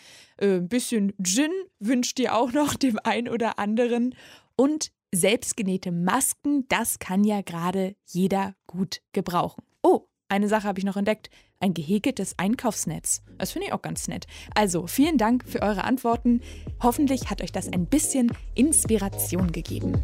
Ein 0.41 0.49
äh, 0.49 0.61
bisschen 0.61 1.15
Gin 1.23 1.53
wünscht 1.79 2.19
ihr 2.19 2.35
auch 2.35 2.53
noch 2.53 2.75
dem 2.75 2.99
einen 3.03 3.29
oder 3.29 3.59
anderen. 3.59 4.15
Und 4.57 4.91
selbstgenähte 5.15 5.93
Masken, 5.93 6.67
das 6.69 6.99
kann 6.99 7.25
ja 7.25 7.41
gerade 7.41 7.97
jeder 8.07 8.55
gut 8.67 9.01
gebrauchen. 9.13 9.63
Oh, 9.83 10.07
eine 10.29 10.49
Sache 10.49 10.69
habe 10.69 10.79
ich 10.79 10.85
noch 10.85 10.97
entdeckt. 10.97 11.31
Ein 11.61 11.75
gehäkeltes 11.75 12.39
Einkaufsnetz. 12.39 13.23
Das 13.39 13.53
finde 13.53 13.69
ich 13.69 13.73
auch 13.73 13.83
ganz 13.83 14.07
nett. 14.07 14.27
Also, 14.55 14.87
vielen 14.87 15.19
Dank 15.19 15.45
für 15.49 15.63
eure 15.63 15.85
Antworten. 15.85 16.41
Hoffentlich 16.81 17.31
hat 17.31 17.43
euch 17.43 17.51
das 17.51 17.73
ein 17.73 17.87
bisschen 17.87 18.31
Inspiration 18.55 19.51
gegeben. 19.51 20.01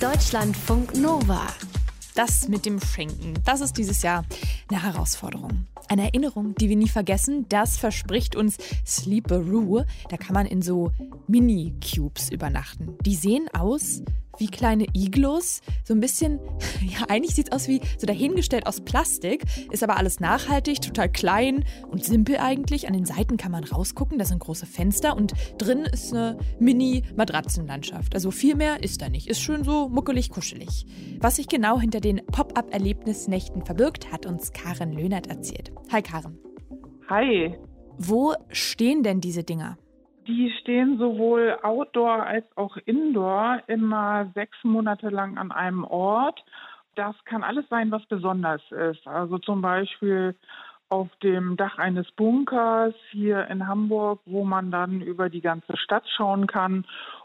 Deutschlandfunk 0.00 0.96
Nova. 0.96 1.46
Das 2.14 2.48
mit 2.48 2.64
dem 2.64 2.80
Schenken, 2.80 3.34
das 3.44 3.60
ist 3.60 3.76
dieses 3.76 4.02
Jahr 4.02 4.24
eine 4.68 4.82
Herausforderung. 4.82 5.66
Eine 5.88 6.04
Erinnerung, 6.04 6.54
die 6.54 6.68
wir 6.68 6.76
nie 6.76 6.88
vergessen, 6.88 7.46
das 7.48 7.78
verspricht 7.78 8.36
uns 8.36 8.58
Sleeperoo. 8.86 9.84
Da 10.10 10.18
kann 10.18 10.34
man 10.34 10.46
in 10.46 10.60
so 10.60 10.92
Mini-Cubes 11.28 12.30
übernachten. 12.30 12.98
Die 13.06 13.14
sehen 13.14 13.48
aus 13.54 14.02
wie 14.38 14.46
kleine 14.46 14.86
Iglos. 14.94 15.60
So 15.84 15.94
ein 15.94 16.00
bisschen, 16.00 16.40
ja, 16.80 17.06
eigentlich 17.08 17.34
sieht 17.34 17.48
es 17.48 17.52
aus 17.52 17.68
wie 17.68 17.80
so 17.98 18.06
dahingestellt 18.06 18.66
aus 18.66 18.80
Plastik, 18.80 19.44
ist 19.70 19.82
aber 19.82 19.96
alles 19.96 20.20
nachhaltig, 20.20 20.80
total 20.80 21.10
klein 21.10 21.64
und 21.90 22.04
simpel 22.04 22.38
eigentlich. 22.38 22.86
An 22.86 22.94
den 22.94 23.04
Seiten 23.04 23.36
kann 23.36 23.52
man 23.52 23.64
rausgucken, 23.64 24.18
da 24.18 24.24
sind 24.24 24.40
große 24.40 24.66
Fenster 24.66 25.16
und 25.16 25.32
drin 25.58 25.80
ist 25.80 26.12
eine 26.12 26.38
Mini-Matratzenlandschaft. 26.58 28.14
Also 28.14 28.30
viel 28.30 28.54
mehr 28.54 28.82
ist 28.82 29.02
da 29.02 29.08
nicht. 29.08 29.28
Ist 29.28 29.40
schön 29.40 29.64
so 29.64 29.88
muckelig, 29.88 30.30
kuschelig. 30.30 30.86
Was 31.20 31.36
sich 31.36 31.48
genau 31.48 31.80
hinter 31.80 32.00
den 32.00 32.24
Pop-up-Erlebnisnächten 32.26 33.64
verbirgt, 33.64 34.12
hat 34.12 34.26
uns 34.26 34.52
Karen 34.52 34.92
Löhnert 34.92 35.26
erzählt. 35.26 35.72
Hi 35.92 36.02
Karen. 36.02 36.38
Hi. 37.08 37.56
Wo 37.96 38.34
stehen 38.50 39.02
denn 39.02 39.20
diese 39.20 39.42
Dinger? 39.42 39.78
Die 40.28 40.50
stehen 40.60 40.98
sowohl 40.98 41.56
outdoor 41.62 42.22
als 42.22 42.44
auch 42.54 42.76
indoor 42.84 43.62
immer 43.66 44.30
sechs 44.34 44.62
Monate 44.62 45.08
lang 45.08 45.38
an 45.38 45.50
einem 45.50 45.84
Ort. 45.84 46.44
Das 46.96 47.16
kann 47.24 47.42
alles 47.42 47.66
sein, 47.70 47.90
was 47.90 48.04
besonders 48.06 48.60
ist. 48.70 49.06
Also 49.06 49.38
zum 49.38 49.62
Beispiel 49.62 50.34
auf 50.90 51.08
dem 51.22 51.56
Dach 51.56 51.78
eines 51.78 52.10
Bunkers 52.12 52.94
hier 53.10 53.46
in 53.48 53.66
Hamburg, 53.66 54.20
wo 54.26 54.44
man 54.44 54.70
dann 54.70 55.00
über 55.00 55.30
die 55.30 55.40
ganze 55.40 55.78
Stadt 55.78 56.04
schauen 56.14 56.46
kann. 56.46 56.84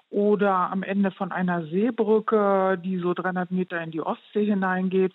Oder 0.09 0.71
am 0.71 0.81
Ende 0.81 1.11
von 1.11 1.33
einer 1.33 1.65
Seebrücke, 1.65 2.79
die 2.81 2.99
so 2.99 3.13
300 3.13 3.51
Meter 3.51 3.81
in 3.81 3.91
die 3.91 4.01
Ostsee 4.01 4.45
hineingeht 4.45 5.13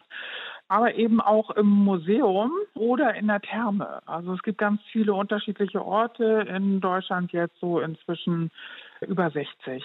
aber 0.68 0.94
eben 0.94 1.20
auch 1.20 1.50
im 1.50 1.66
Museum 1.66 2.52
oder 2.74 3.14
in 3.14 3.26
der 3.26 3.40
Therme. 3.40 4.00
Also 4.06 4.34
es 4.34 4.42
gibt 4.42 4.58
ganz 4.58 4.80
viele 4.92 5.14
unterschiedliche 5.14 5.84
Orte 5.84 6.46
in 6.48 6.80
Deutschland 6.80 7.32
jetzt 7.32 7.58
so 7.60 7.80
inzwischen 7.80 8.50
über 9.00 9.30
60. 9.30 9.82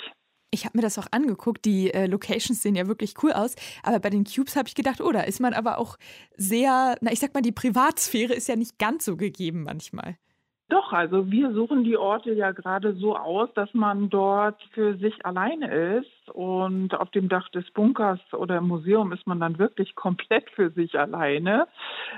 Ich 0.51 0.65
habe 0.65 0.77
mir 0.77 0.83
das 0.83 0.99
auch 0.99 1.07
angeguckt. 1.11 1.65
Die 1.65 1.91
äh, 1.91 2.05
Locations 2.05 2.61
sehen 2.61 2.75
ja 2.75 2.87
wirklich 2.87 3.15
cool 3.23 3.31
aus. 3.33 3.55
Aber 3.81 3.99
bei 3.99 4.11
den 4.11 4.23
Cubes 4.23 4.55
habe 4.55 4.67
ich 4.67 4.75
gedacht, 4.75 5.01
oh, 5.01 5.11
da 5.11 5.21
ist 5.21 5.39
man 5.39 5.53
aber 5.53 5.79
auch 5.79 5.97
sehr, 6.37 6.95
na, 7.01 7.11
ich 7.11 7.19
sag 7.19 7.33
mal, 7.33 7.41
die 7.41 7.51
Privatsphäre 7.51 8.33
ist 8.33 8.47
ja 8.47 8.55
nicht 8.55 8.77
ganz 8.77 9.05
so 9.05 9.17
gegeben 9.17 9.63
manchmal. 9.63 10.17
Doch, 10.69 10.93
also 10.93 11.29
wir 11.31 11.53
suchen 11.53 11.83
die 11.83 11.97
Orte 11.97 12.33
ja 12.33 12.51
gerade 12.51 12.95
so 12.95 13.15
aus, 13.17 13.49
dass 13.53 13.73
man 13.73 14.09
dort 14.09 14.61
für 14.73 14.97
sich 14.97 15.25
alleine 15.25 15.97
ist 15.99 16.22
und 16.29 16.93
auf 16.95 17.09
dem 17.11 17.29
Dach 17.29 17.49
des 17.49 17.69
Bunkers 17.71 18.19
oder 18.33 18.57
im 18.57 18.67
Museum 18.67 19.11
ist 19.11 19.27
man 19.27 19.39
dann 19.39 19.59
wirklich 19.59 19.95
komplett 19.95 20.49
für 20.51 20.69
sich 20.71 20.97
alleine. 20.99 21.67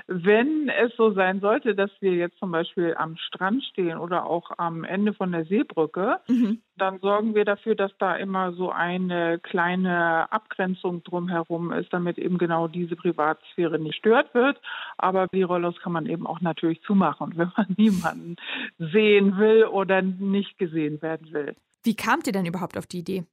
Wenn 0.06 0.68
es 0.68 0.94
so 0.96 1.12
sein 1.12 1.40
sollte, 1.40 1.74
dass 1.74 1.90
wir 2.00 2.12
jetzt 2.12 2.38
zum 2.38 2.50
Beispiel 2.50 2.94
am 2.96 3.16
Strand 3.16 3.62
stehen 3.64 3.98
oder 3.98 4.26
auch 4.26 4.50
am 4.58 4.84
Ende 4.84 5.14
von 5.14 5.32
der 5.32 5.44
Seebrücke, 5.44 6.20
mhm. 6.28 6.60
dann 6.76 6.98
sorgen 7.00 7.34
wir 7.34 7.44
dafür, 7.44 7.74
dass 7.74 7.92
da 7.98 8.16
immer 8.16 8.52
so 8.52 8.70
eine 8.70 9.38
kleine 9.38 10.30
Abgrenzung 10.32 11.02
drumherum 11.02 11.72
ist, 11.72 11.92
damit 11.92 12.18
eben 12.18 12.38
genau 12.38 12.68
diese 12.68 12.96
Privatsphäre 12.96 13.78
nicht 13.78 13.96
stört 13.96 14.34
wird. 14.34 14.60
Aber 14.98 15.28
die 15.28 15.42
Rollos 15.42 15.76
kann 15.80 15.92
man 15.92 16.06
eben 16.06 16.26
auch 16.26 16.40
natürlich 16.40 16.82
zumachen, 16.82 17.32
wenn 17.36 17.52
man 17.56 17.66
niemanden 17.76 18.36
sehen 18.78 19.38
will 19.38 19.64
oder 19.64 20.02
nicht 20.02 20.58
gesehen 20.58 21.00
werden 21.02 21.32
will. 21.32 21.56
Wie 21.82 21.94
kamt 21.94 22.26
ihr 22.26 22.32
denn 22.32 22.46
überhaupt 22.46 22.76
auf 22.76 22.86
die 22.86 22.98
Idee? 22.98 23.24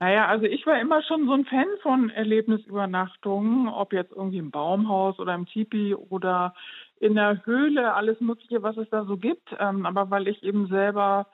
Naja, 0.00 0.26
also 0.28 0.46
ich 0.46 0.66
war 0.66 0.80
immer 0.80 1.02
schon 1.02 1.26
so 1.26 1.34
ein 1.34 1.44
Fan 1.44 1.66
von 1.82 2.08
Erlebnisübernachtungen, 2.08 3.68
ob 3.68 3.92
jetzt 3.92 4.12
irgendwie 4.12 4.38
im 4.38 4.50
Baumhaus 4.50 5.18
oder 5.18 5.34
im 5.34 5.44
Tipi 5.44 5.94
oder 5.94 6.54
in 7.00 7.14
der 7.14 7.44
Höhle, 7.44 7.92
alles 7.92 8.18
Mögliche, 8.20 8.62
was 8.62 8.78
es 8.78 8.88
da 8.88 9.04
so 9.04 9.18
gibt. 9.18 9.54
Ähm, 9.58 9.84
aber 9.84 10.10
weil 10.10 10.26
ich 10.28 10.42
eben 10.42 10.68
selber 10.68 11.26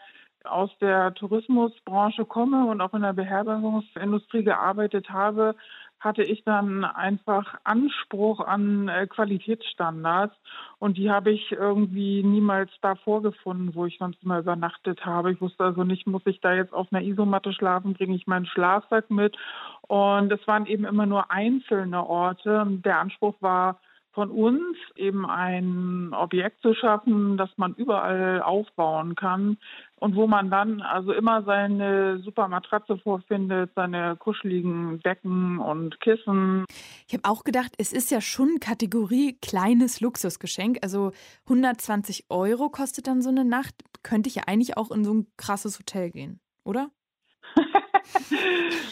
aus 0.43 0.71
der 0.81 1.15
Tourismusbranche 1.15 2.25
komme 2.25 2.67
und 2.67 2.81
auch 2.81 2.93
in 2.95 3.03
der 3.03 3.13
Beherbergungsindustrie 3.13 4.43
gearbeitet 4.43 5.11
habe, 5.11 5.55
hatte 6.01 6.23
ich 6.23 6.45
dann 6.45 6.85
einfach 6.85 7.59
Anspruch 7.65 8.41
an 8.41 8.89
äh, 8.89 9.07
Qualitätsstandards 9.07 10.35
und 10.79 10.99
die 10.99 11.11
habe 11.11 11.31
ich 11.31 11.53
irgendwie 11.53 12.23
niemals 12.23 12.71
da 12.83 12.95
vorgefunden, 12.95 13.75
wo 13.75 13.87
ich 13.87 13.99
sonst 13.99 14.23
immer 14.23 14.39
übernachtet 14.39 15.05
habe. 15.05 15.33
Ich 15.33 15.41
wusste 15.41 15.65
also 15.65 15.85
nicht, 15.85 16.07
muss 16.07 16.27
ich 16.27 16.41
da 16.41 16.55
jetzt 16.55 16.73
auf 16.73 16.89
einer 16.93 17.03
Isomatte 17.03 17.53
schlafen, 17.53 17.95
bringe 17.95 18.15
ich 18.15 18.27
meinen 18.27 18.47
Schlafsack 18.47 19.11
mit 19.11 19.37
und 19.89 20.31
es 20.31 20.47
waren 20.47 20.67
eben 20.67 20.85
immer 20.85 21.07
nur 21.07 21.31
einzelne 21.31 22.07
Orte. 22.07 22.67
Der 22.85 23.01
Anspruch 23.01 23.35
war, 23.41 23.81
von 24.17 24.31
uns 24.31 24.79
eben 24.97 25.27
ein 25.27 26.15
Objekt 26.15 26.63
zu 26.63 26.73
schaffen, 26.73 27.37
das 27.37 27.51
man 27.59 27.75
überall 27.75 28.41
aufbauen 28.41 29.15
kann 29.15 29.59
und 30.01 30.17
wo 30.17 30.27
man 30.27 30.49
dann 30.49 30.81
also 30.81 31.13
immer 31.13 31.43
seine 31.43 32.19
super 32.21 32.49
Matratze 32.49 32.97
vorfindet, 32.97 33.73
seine 33.77 34.17
kuscheligen 34.17 35.01
Decken 35.01 35.59
und 35.59 36.01
Kissen. 36.01 36.65
Ich 37.07 37.13
habe 37.13 37.29
auch 37.29 37.45
gedacht, 37.45 37.75
es 37.77 37.93
ist 37.93 38.11
ja 38.11 38.23
schon 38.23 38.59
Kategorie 38.59 39.37
kleines 39.43 40.01
Luxusgeschenk. 40.01 40.79
Also 40.81 41.13
120 41.45 42.25
Euro 42.31 42.71
kostet 42.71 43.09
dann 43.09 43.21
so 43.21 43.29
eine 43.29 43.45
Nacht. 43.45 43.75
Könnte 44.03 44.31
ich 44.31 44.37
ja 44.37 44.45
eigentlich 44.47 44.79
auch 44.79 44.91
in 44.91 45.05
so 45.05 45.13
ein 45.13 45.27
krasses 45.37 45.79
Hotel 45.79 46.11
gehen, 46.11 46.41
oder? 46.65 46.89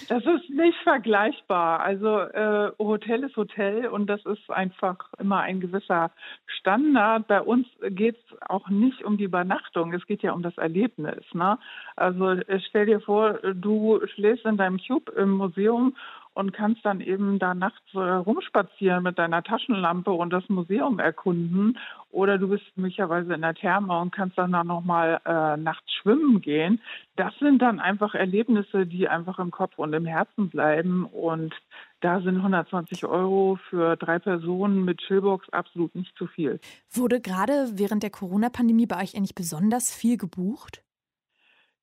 Das 0.08 0.24
ist 0.24 0.50
nicht 0.50 0.78
vergleichbar. 0.82 1.80
Also 1.80 2.20
äh, 2.20 2.72
Hotel 2.78 3.24
ist 3.24 3.36
Hotel 3.36 3.86
und 3.86 4.06
das 4.06 4.24
ist 4.26 4.50
einfach 4.50 4.96
immer 5.18 5.40
ein 5.40 5.60
gewisser 5.60 6.10
Standard. 6.46 7.26
Bei 7.26 7.40
uns 7.40 7.66
geht 7.90 8.16
es 8.16 8.42
auch 8.48 8.68
nicht 8.68 9.04
um 9.04 9.16
die 9.16 9.24
Übernachtung, 9.24 9.92
es 9.92 10.06
geht 10.06 10.22
ja 10.22 10.32
um 10.32 10.42
das 10.42 10.56
Erlebnis. 10.58 11.24
Ne? 11.32 11.58
Also 11.96 12.36
stell 12.68 12.86
dir 12.86 13.00
vor, 13.00 13.34
du 13.54 14.00
schläfst 14.14 14.44
in 14.44 14.56
deinem 14.56 14.78
Cube 14.78 15.12
im 15.12 15.30
Museum 15.30 15.94
und 16.34 16.52
kannst 16.52 16.84
dann 16.84 17.00
eben 17.00 17.38
da 17.38 17.54
nachts 17.54 17.94
äh, 17.94 17.98
rumspazieren 17.98 19.04
mit 19.04 19.18
deiner 19.18 19.42
Taschenlampe 19.42 20.10
und 20.10 20.30
das 20.30 20.48
Museum 20.48 20.98
erkunden. 20.98 21.78
Oder 22.10 22.38
du 22.38 22.48
bist 22.48 22.64
möglicherweise 22.76 23.34
in 23.34 23.40
der 23.40 23.54
Therme 23.54 23.98
und 23.98 24.12
kannst 24.12 24.36
dann 24.36 24.50
noch 24.50 24.84
mal 24.84 25.20
äh, 25.24 25.56
nachts 25.56 25.92
schwimmen 25.94 26.40
gehen. 26.40 26.80
Das 27.16 27.32
sind 27.38 27.62
dann 27.62 27.80
einfach 27.80 28.14
Erlebnisse, 28.14 28.86
die 28.86 29.08
einfach 29.08 29.38
im 29.38 29.50
Kopf 29.50 29.78
und 29.78 29.92
im 29.92 30.06
Herzen 30.06 30.50
bleiben. 30.50 31.06
Und 31.06 31.54
da 32.00 32.20
sind 32.20 32.36
120 32.36 33.06
Euro 33.06 33.58
für 33.70 33.96
drei 33.96 34.18
Personen 34.18 34.84
mit 34.84 34.98
Chillbox 34.98 35.48
absolut 35.50 35.94
nicht 35.94 36.16
zu 36.16 36.26
viel. 36.26 36.60
Wurde 36.90 37.20
gerade 37.20 37.70
während 37.74 38.02
der 38.02 38.10
Corona-Pandemie 38.10 38.86
bei 38.86 39.02
euch 39.02 39.16
eigentlich 39.16 39.34
besonders 39.34 39.94
viel 39.94 40.16
gebucht? 40.16 40.82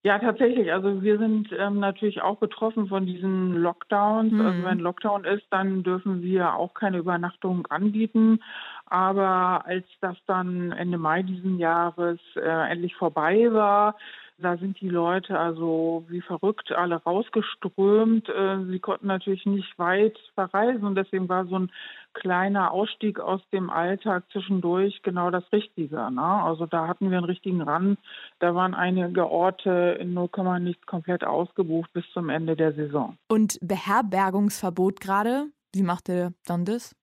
Ja, 0.04 0.18
tatsächlich. 0.18 0.74
Also 0.74 1.04
wir 1.04 1.20
sind 1.20 1.50
ähm, 1.56 1.80
natürlich 1.80 2.24
auch 2.24 2.38
betroffen 2.38 2.88
von 2.88 3.06
diesen 3.06 3.54
Lockdowns. 3.54 4.32
Mhm. 4.32 4.42
Also 4.42 4.64
wenn 4.64 4.80
Lockdown 4.80 5.26
ist, 5.26 5.46
dann 5.52 5.84
dürfen 5.84 6.24
wir 6.24 6.56
auch 6.56 6.74
keine 6.74 6.98
Übernachtung 6.98 7.68
anbieten. 7.68 8.40
Aber 8.88 9.64
als 9.66 9.86
das 10.02 10.18
dann 10.26 10.72
Ende 10.72 10.98
Mai 10.98 11.22
diesen 11.22 11.60
Jahres 11.60 12.20
äh, 12.36 12.72
endlich 12.72 12.96
vorbei 12.96 13.54
war, 13.54 13.96
da 14.42 14.58
sind 14.58 14.80
die 14.82 14.90
Leute 14.90 15.40
also 15.40 16.06
wie 16.08 16.22
verrückt 16.22 16.72
alle 16.72 16.96
rausgeströmt. 16.96 18.30
Äh, 18.30 18.66
sie 18.66 18.80
konnten 18.80 19.08
natürlich 19.08 19.46
nicht 19.46 19.78
weit 19.80 20.18
verreisen 20.36 20.84
und 20.84 20.96
deswegen 20.96 21.30
war 21.30 21.46
so 21.46 21.58
ein 21.58 21.72
kleiner 22.14 22.72
Ausstieg 22.72 23.20
aus 23.20 23.42
dem 23.52 23.70
Alltag 23.70 24.24
zwischendurch 24.32 25.02
genau 25.04 25.32
das 25.32 25.44
Richtige. 25.52 26.12
Ne? 26.12 26.22
Also 26.22 26.66
da 26.66 26.88
hatten 26.88 27.10
wir 27.10 27.18
einen 27.18 27.26
richtigen 27.26 27.62
Rand. 27.62 28.00
Da 28.40 28.54
waren 28.56 28.74
einige 28.74 29.30
Orte 29.30 29.98
in 30.00 30.14
0, 30.14 30.30
nicht 30.60 30.86
komplett 30.88 31.24
ausgebucht 31.24 31.92
bis 31.94 32.04
zum 32.14 32.30
Ende 32.30 32.56
der 32.56 32.74
Saison. 32.74 33.18
Und 33.28 33.58
Beherbergungsverbot 33.62 35.00
gerade, 35.00 35.46
wie 35.74 35.84
macht 35.84 36.10
ihr 36.10 36.34
dann 36.46 36.66
das? 36.66 36.96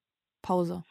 Pause. 0.43 0.85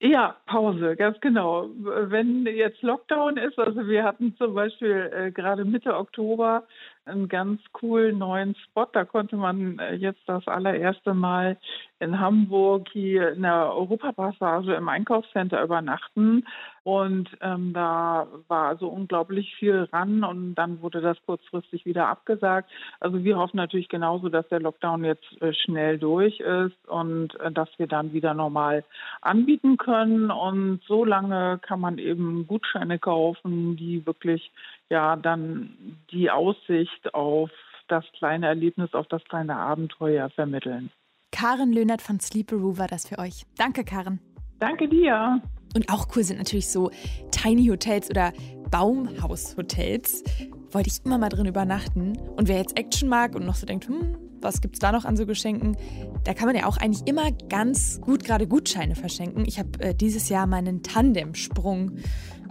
Ja, 0.00 0.36
Pause, 0.46 0.96
ganz 0.96 1.18
genau. 1.20 1.68
Wenn 1.78 2.44
jetzt 2.46 2.82
Lockdown 2.82 3.36
ist, 3.38 3.58
also 3.58 3.86
wir 3.86 4.04
hatten 4.04 4.34
zum 4.36 4.54
Beispiel 4.54 5.10
äh, 5.14 5.30
gerade 5.30 5.64
Mitte 5.64 5.96
Oktober 5.96 6.64
einen 7.06 7.28
ganz 7.28 7.60
coolen 7.72 8.18
neuen 8.18 8.54
Spot. 8.56 8.86
Da 8.92 9.04
konnte 9.04 9.36
man 9.36 9.78
äh, 9.78 9.94
jetzt 9.94 10.20
das 10.26 10.46
allererste 10.46 11.14
Mal 11.14 11.58
in 12.00 12.18
Hamburg 12.18 12.88
hier 12.92 13.32
in 13.32 13.42
der 13.42 13.72
Europapassage 13.72 14.74
im 14.74 14.88
Einkaufscenter 14.88 15.62
übernachten. 15.62 16.44
Und 16.84 17.30
ähm, 17.40 17.72
da 17.72 18.26
war 18.46 18.76
so 18.76 18.88
unglaublich 18.88 19.54
viel 19.56 19.88
ran 19.90 20.22
und 20.22 20.54
dann 20.54 20.82
wurde 20.82 21.00
das 21.00 21.16
kurzfristig 21.24 21.86
wieder 21.86 22.08
abgesagt. 22.08 22.70
Also 23.00 23.24
wir 23.24 23.38
hoffen 23.38 23.56
natürlich 23.56 23.88
genauso, 23.88 24.28
dass 24.28 24.46
der 24.48 24.60
Lockdown 24.60 25.02
jetzt 25.02 25.24
äh, 25.40 25.54
schnell 25.54 25.98
durch 25.98 26.40
ist 26.40 26.86
und 26.86 27.40
äh, 27.40 27.50
dass 27.50 27.70
wir 27.78 27.86
dann 27.86 28.12
wieder 28.12 28.34
normal 28.34 28.84
anbieten 29.22 29.78
können. 29.78 30.30
Und 30.30 30.82
so 30.86 31.06
lange 31.06 31.58
kann 31.62 31.80
man 31.80 31.96
eben 31.96 32.46
Gutscheine 32.46 32.98
kaufen, 32.98 33.76
die 33.76 34.04
wirklich 34.04 34.52
ja 34.90 35.16
dann 35.16 35.98
die 36.10 36.30
Aussicht 36.30 37.14
auf 37.14 37.50
das 37.88 38.04
kleine 38.18 38.46
Erlebnis, 38.46 38.92
auf 38.92 39.06
das 39.06 39.24
kleine 39.24 39.56
Abenteuer 39.56 40.28
vermitteln. 40.30 40.90
Karen 41.32 41.72
Löhnert 41.72 42.02
von 42.02 42.20
Sleeperoo 42.20 42.76
war 42.78 42.88
das 42.88 43.08
für 43.08 43.18
euch. 43.18 43.44
Danke, 43.56 43.84
Karen. 43.84 44.20
Danke 44.60 44.86
dir. 44.86 45.40
Und 45.74 45.88
auch 45.90 46.08
cool 46.14 46.24
sind 46.24 46.38
natürlich 46.38 46.68
so 46.68 46.90
Tiny 47.30 47.66
Hotels 47.66 48.08
oder 48.08 48.32
Baumhaushotels. 48.70 50.22
Wollte 50.70 50.88
ich 50.88 51.04
immer 51.04 51.18
mal 51.18 51.28
drin 51.28 51.46
übernachten. 51.46 52.16
Und 52.36 52.48
wer 52.48 52.58
jetzt 52.58 52.78
Action 52.78 53.08
mag 53.08 53.34
und 53.34 53.44
noch 53.44 53.56
so 53.56 53.66
denkt, 53.66 53.88
hm, 53.88 54.16
was 54.40 54.60
gibt 54.60 54.74
es 54.74 54.78
da 54.78 54.92
noch 54.92 55.04
an 55.04 55.16
so 55.16 55.26
Geschenken? 55.26 55.76
Da 56.22 56.34
kann 56.34 56.46
man 56.46 56.54
ja 56.54 56.66
auch 56.66 56.76
eigentlich 56.76 57.06
immer 57.08 57.32
ganz 57.48 58.00
gut 58.00 58.24
gerade 58.24 58.46
Gutscheine 58.46 58.94
verschenken. 58.94 59.44
Ich 59.46 59.58
habe 59.58 59.80
äh, 59.80 59.94
dieses 59.94 60.28
Jahr 60.28 60.46
meinen 60.46 60.82
Tandemsprung 60.82 61.98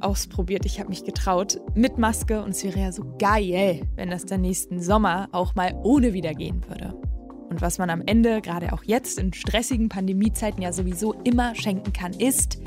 ausprobiert. 0.01 0.65
Ich 0.65 0.79
habe 0.79 0.89
mich 0.89 1.05
getraut 1.05 1.61
mit 1.75 1.97
Maske 1.97 2.43
und 2.43 2.51
es 2.51 2.63
wäre 2.63 2.79
ja 2.79 2.91
so 2.91 3.15
geil, 3.19 3.87
wenn 3.95 4.09
das 4.09 4.25
dann 4.25 4.41
nächsten 4.41 4.81
Sommer 4.81 5.29
auch 5.31 5.55
mal 5.55 5.79
ohne 5.83 6.13
wieder 6.13 6.33
gehen 6.33 6.61
würde. 6.67 6.93
Und 7.49 7.61
was 7.61 7.77
man 7.77 7.89
am 7.89 8.01
Ende, 8.05 8.41
gerade 8.41 8.73
auch 8.73 8.83
jetzt 8.83 9.19
in 9.19 9.31
stressigen 9.31 9.87
Pandemiezeiten 9.87 10.61
ja 10.61 10.73
sowieso 10.73 11.13
immer 11.23 11.53
schenken 11.53 11.93
kann, 11.93 12.11
ist 12.13 12.57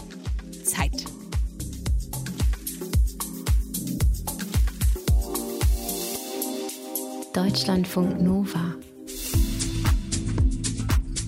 Zeit. 0.66 1.04
Deutschlandfunk 7.32 8.20
Nova. 8.20 8.74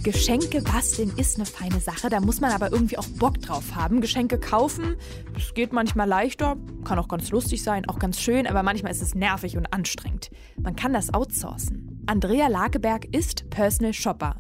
Geschenke 0.02 0.62
basteln 0.62 1.12
ist 1.16 1.36
eine 1.36 1.44
feine 1.44 1.80
Sache, 1.80 2.08
da 2.08 2.20
muss 2.20 2.40
man 2.40 2.50
aber 2.50 2.72
irgendwie 2.72 2.96
auch 2.96 3.06
Bock 3.18 3.42
drauf 3.42 3.74
haben. 3.74 4.00
Geschenke 4.00 4.38
kaufen, 4.38 4.96
das 5.34 5.52
geht 5.52 5.72
manchmal 5.72 6.08
leichter, 6.08 6.56
kann 6.84 6.98
auch 6.98 7.08
ganz 7.08 7.30
lustig 7.30 7.62
sein, 7.62 7.86
auch 7.88 7.98
ganz 7.98 8.18
schön, 8.18 8.46
aber 8.46 8.62
manchmal 8.62 8.90
ist 8.90 9.02
es 9.02 9.14
nervig 9.14 9.58
und 9.58 9.72
anstrengend. 9.72 10.30
Man 10.56 10.76
kann 10.76 10.94
das 10.94 11.12
outsourcen. 11.12 12.02
Andrea 12.06 12.48
Lageberg 12.48 13.04
ist 13.14 13.50
Personal 13.50 13.92
Shopper. 13.92 14.36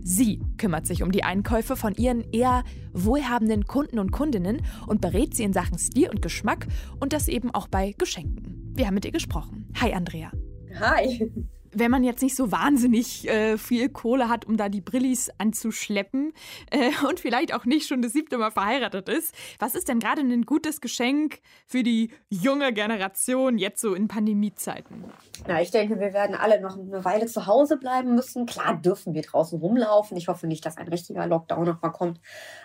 Sie 0.00 0.40
kümmert 0.58 0.86
sich 0.86 1.02
um 1.02 1.12
die 1.12 1.24
Einkäufe 1.24 1.76
von 1.76 1.94
ihren 1.94 2.22
eher 2.32 2.64
wohlhabenden 2.92 3.66
Kunden 3.66 3.98
und 3.98 4.12
Kundinnen 4.12 4.62
und 4.86 5.00
berät 5.00 5.34
sie 5.34 5.44
in 5.44 5.52
Sachen 5.52 5.78
Stil 5.78 6.08
und 6.08 6.22
Geschmack 6.22 6.66
und 7.00 7.12
das 7.12 7.28
eben 7.28 7.50
auch 7.50 7.68
bei 7.68 7.94
Geschenken. 7.98 8.72
Wir 8.74 8.86
haben 8.86 8.94
mit 8.94 9.04
ihr 9.04 9.12
gesprochen. 9.12 9.68
Hi 9.80 9.92
Andrea. 9.92 10.30
Hi 10.80 11.30
wenn 11.72 11.90
man 11.90 12.04
jetzt 12.04 12.22
nicht 12.22 12.36
so 12.36 12.52
wahnsinnig 12.52 13.28
äh, 13.28 13.58
viel 13.58 13.88
Kohle 13.88 14.28
hat, 14.28 14.44
um 14.44 14.56
da 14.56 14.68
die 14.68 14.80
Brillis 14.80 15.30
anzuschleppen 15.38 16.32
äh, 16.70 16.90
und 17.08 17.20
vielleicht 17.20 17.54
auch 17.54 17.64
nicht 17.64 17.86
schon 17.86 18.02
das 18.02 18.12
siebte 18.12 18.38
Mal 18.38 18.50
verheiratet 18.50 19.08
ist, 19.08 19.34
was 19.58 19.74
ist 19.74 19.88
denn 19.88 19.98
gerade 19.98 20.20
ein 20.20 20.42
gutes 20.46 20.80
Geschenk 20.80 21.40
für 21.66 21.82
die 21.82 22.10
junge 22.28 22.72
Generation 22.72 23.58
jetzt 23.58 23.80
so 23.80 23.94
in 23.94 24.08
Pandemiezeiten? 24.08 25.04
Na, 25.46 25.60
ich 25.60 25.70
denke, 25.70 25.98
wir 25.98 26.12
werden 26.12 26.34
alle 26.34 26.60
noch 26.60 26.78
eine 26.78 27.04
Weile 27.04 27.26
zu 27.26 27.46
Hause 27.46 27.76
bleiben 27.76 28.14
müssen. 28.14 28.46
Klar 28.46 28.76
dürfen 28.76 29.14
wir 29.14 29.22
draußen 29.22 29.58
rumlaufen. 29.58 30.16
Ich 30.16 30.28
hoffe 30.28 30.46
nicht, 30.46 30.64
dass 30.64 30.76
ein 30.76 30.88
richtiger 30.88 31.26
Lockdown 31.26 31.64
nochmal 31.64 31.92
kommt. 31.92 32.20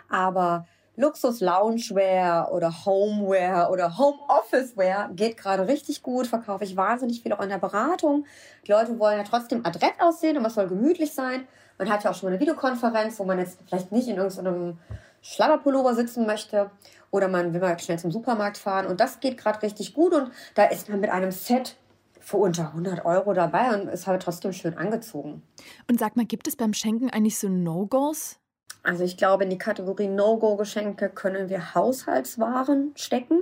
Aber 0.10 0.67
Luxus 1.00 1.42
Loungewear 1.42 2.52
oder 2.52 2.86
Homeware 2.86 3.70
oder 3.72 4.00
Homeoffice-Wear 4.00 5.12
geht 5.14 5.38
gerade 5.38 5.68
richtig 5.68 6.02
gut, 6.02 6.26
verkaufe 6.26 6.64
ich 6.64 6.76
wahnsinnig 6.76 7.22
viel 7.22 7.32
auch 7.34 7.40
in 7.40 7.50
der 7.50 7.60
Beratung. 7.60 8.26
Die 8.66 8.72
Leute 8.72 8.98
wollen 8.98 9.20
ja 9.20 9.24
trotzdem 9.24 9.64
adrett 9.64 9.94
aussehen 10.00 10.38
und 10.38 10.44
was 10.44 10.56
soll 10.56 10.68
gemütlich 10.68 11.14
sein. 11.14 11.48
Man 11.78 11.88
hat 11.92 12.04
ja 12.04 12.10
auch 12.10 12.16
schon 12.16 12.30
mal 12.30 12.32
eine 12.32 12.40
Videokonferenz, 12.40 13.20
wo 13.20 13.26
man 13.26 13.38
jetzt 13.38 13.60
vielleicht 13.68 13.92
nicht 13.92 14.08
in 14.08 14.18
irgendeinem 14.18 14.80
Schlammerpullover 15.22 15.94
sitzen 15.94 16.26
möchte 16.26 16.72
oder 17.12 17.28
man 17.28 17.54
will 17.54 17.62
mal 17.62 17.78
schnell 17.78 18.00
zum 18.00 18.12
Supermarkt 18.12 18.58
fahren 18.58 18.88
und 18.88 19.00
das 19.00 19.20
geht 19.20 19.38
gerade 19.38 19.62
richtig 19.62 19.94
gut 19.94 20.14
und 20.16 20.32
da 20.56 20.66
ist 20.66 20.90
man 20.90 21.00
mit 21.00 21.12
einem 21.12 21.30
Set 21.30 21.76
für 22.20 22.38
unter 22.38 22.70
100 22.70 23.06
Euro 23.06 23.34
dabei 23.34 23.80
und 23.80 23.88
ist 23.88 24.08
halt 24.08 24.24
trotzdem 24.24 24.52
schön 24.52 24.76
angezogen. 24.76 25.44
Und 25.88 26.00
sag 26.00 26.18
mal, 26.18 26.26
gibt 26.26 26.48
es 26.48 26.56
beim 26.56 26.74
Schenken 26.74 27.12
eigentlich 27.12 27.38
so 27.38 27.48
No-Gos? 27.48 28.40
Also 28.88 29.04
ich 29.04 29.17
glaube, 29.17 29.43
in 29.43 29.50
die 29.50 29.58
Kategorie 29.58 30.08
No-Go-Geschenke 30.08 31.10
können 31.10 31.50
wir 31.50 31.76
Haushaltswaren 31.76 32.93
stecken. 32.95 33.41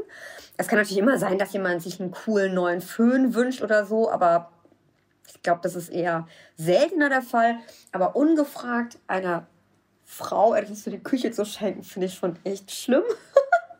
Es 0.58 0.68
kann 0.68 0.80
natürlich 0.80 0.98
immer 0.98 1.20
sein, 1.20 1.38
dass 1.38 1.54
jemand 1.54 1.84
sich 1.84 2.02
einen 2.02 2.10
coolen 2.10 2.56
neuen 2.56 2.82
Föhn 2.82 3.36
wünscht 3.36 3.62
oder 3.62 3.86
so, 3.86 4.10
aber 4.10 4.52
ich 5.28 5.44
glaube, 5.44 5.60
das 5.62 5.76
ist 5.76 5.90
eher 5.90 6.28
seltener 6.58 7.10
der 7.10 7.22
Fall. 7.22 7.58
Aber 7.92 8.16
ungefragt 8.16 8.98
einer 9.06 9.46
Frau 10.04 10.56
etwas 10.56 10.82
für 10.82 10.90
die 10.90 11.04
Küche 11.04 11.30
zu 11.30 11.46
schenken, 11.46 11.84
finde 11.84 12.08
ich 12.08 12.16
schon 12.16 12.40
echt 12.44 12.72
schlimm. 12.72 13.04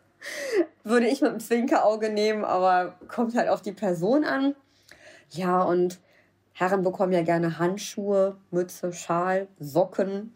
Würde 0.84 1.08
ich 1.08 1.22
mit 1.22 1.32
einem 1.32 1.40
Zwinkerauge 1.40 2.12
nehmen, 2.12 2.46
aber 2.46 2.94
kommt 3.08 3.36
halt 3.36 3.50
auf 3.50 3.64
die 3.64 3.74
Person 3.74 4.24
an. 4.24 4.56
Ja, 5.32 5.64
und 5.64 5.98
Herren 6.54 6.84
bekommen 6.84 7.12
ja 7.12 7.24
gerne 7.24 7.58
Handschuhe, 7.58 8.38
Mütze, 8.52 8.94
Schal, 8.94 9.48
Socken 9.58 10.36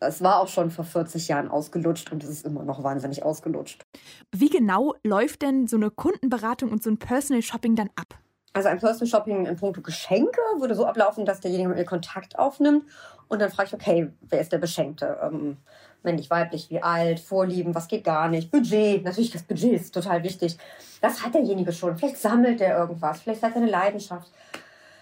es 0.00 0.22
war 0.22 0.40
auch 0.40 0.48
schon 0.48 0.70
vor 0.70 0.84
40 0.84 1.28
Jahren 1.28 1.48
ausgelutscht 1.48 2.10
und 2.10 2.24
es 2.24 2.30
ist 2.30 2.46
immer 2.46 2.64
noch 2.64 2.82
wahnsinnig 2.82 3.22
ausgelutscht. 3.22 3.84
Wie 4.32 4.48
genau 4.48 4.94
läuft 5.04 5.42
denn 5.42 5.66
so 5.66 5.76
eine 5.76 5.90
Kundenberatung 5.90 6.70
und 6.70 6.82
so 6.82 6.90
ein 6.90 6.98
Personal 6.98 7.42
Shopping 7.42 7.76
dann 7.76 7.90
ab? 7.96 8.18
Also 8.52 8.68
ein 8.68 8.78
Personal 8.78 9.06
Shopping 9.06 9.46
in 9.46 9.56
puncto 9.56 9.80
Geschenke 9.80 10.40
würde 10.58 10.74
so 10.74 10.84
ablaufen, 10.84 11.24
dass 11.24 11.40
derjenige 11.40 11.68
mit 11.68 11.78
mir 11.78 11.84
Kontakt 11.84 12.38
aufnimmt 12.38 12.84
und 13.28 13.40
dann 13.40 13.50
frage 13.50 13.68
ich, 13.68 13.74
okay, 13.74 14.10
wer 14.22 14.40
ist 14.40 14.52
der 14.52 14.58
Beschenkte? 14.58 15.18
Ähm, 15.22 15.58
männlich, 16.02 16.30
weiblich, 16.30 16.70
wie 16.70 16.82
alt, 16.82 17.20
Vorlieben, 17.20 17.74
was 17.74 17.86
geht 17.86 18.02
gar 18.02 18.28
nicht, 18.28 18.50
Budget, 18.50 19.04
natürlich 19.04 19.30
das 19.30 19.42
Budget 19.42 19.74
ist 19.74 19.94
total 19.94 20.24
wichtig. 20.24 20.56
Das 21.00 21.24
hat 21.24 21.34
derjenige 21.34 21.72
schon. 21.72 21.96
Vielleicht 21.96 22.18
sammelt 22.18 22.58
der 22.58 22.76
irgendwas, 22.76 23.20
vielleicht 23.20 23.42
hat 23.42 23.52
er 23.52 23.58
eine 23.58 23.70
Leidenschaft 23.70 24.32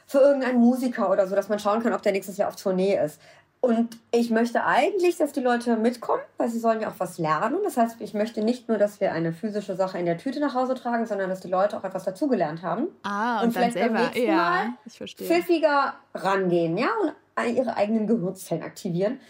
für 0.09 0.19
irgendeinen 0.19 0.59
Musiker 0.59 1.11
oder 1.11 1.27
so, 1.27 1.37
dass 1.37 1.51
man 1.51 1.59
schauen 1.59 1.83
kann, 1.83 1.93
ob 1.93 2.01
der 2.01 2.13
nächstes 2.13 2.39
Jahr 2.39 2.49
auf 2.49 2.57
Tournee 2.57 2.99
ist. 2.99 3.21
Und 3.61 3.99
ich 4.13 4.31
möchte 4.31 4.65
eigentlich, 4.65 5.17
dass 5.17 5.33
die 5.33 5.41
Leute 5.41 5.77
mitkommen, 5.77 6.23
weil 6.37 6.49
sie 6.49 6.61
sollen 6.61 6.81
ja 6.81 6.91
auch 6.91 6.99
was 6.99 7.19
lernen. 7.19 7.59
Das 7.65 7.77
heißt, 7.77 8.01
ich 8.01 8.15
möchte 8.15 8.43
nicht 8.43 8.69
nur, 8.69 8.79
dass 8.79 9.01
wir 9.01 9.13
eine 9.13 9.33
physische 9.33 9.75
Sache 9.75 9.99
in 9.99 10.07
der 10.07 10.17
Tüte 10.17 10.39
nach 10.39 10.55
Hause 10.55 10.75
tragen, 10.75 11.07
sondern 11.07 11.29
dass 11.29 11.41
die 11.41 11.49
Leute 11.49 11.77
auch 11.77 11.83
etwas 11.83 12.05
dazugelernt 12.05 12.63
haben. 12.63 12.87
Ah, 13.03 13.41
und, 13.41 13.47
und 13.47 13.53
vielleicht 13.53 13.73
selber, 13.73 14.11
beim 14.13 14.23
ja, 14.23 14.37
Mal 14.37 14.75
pfiffiger 14.87 15.95
rangehen, 16.15 16.79
ja, 16.79 16.89
und 17.01 17.57
ihre 17.57 17.77
eigenen 17.77 18.07
Gehirnzellen 18.07 18.63
aktivieren. 18.63 19.21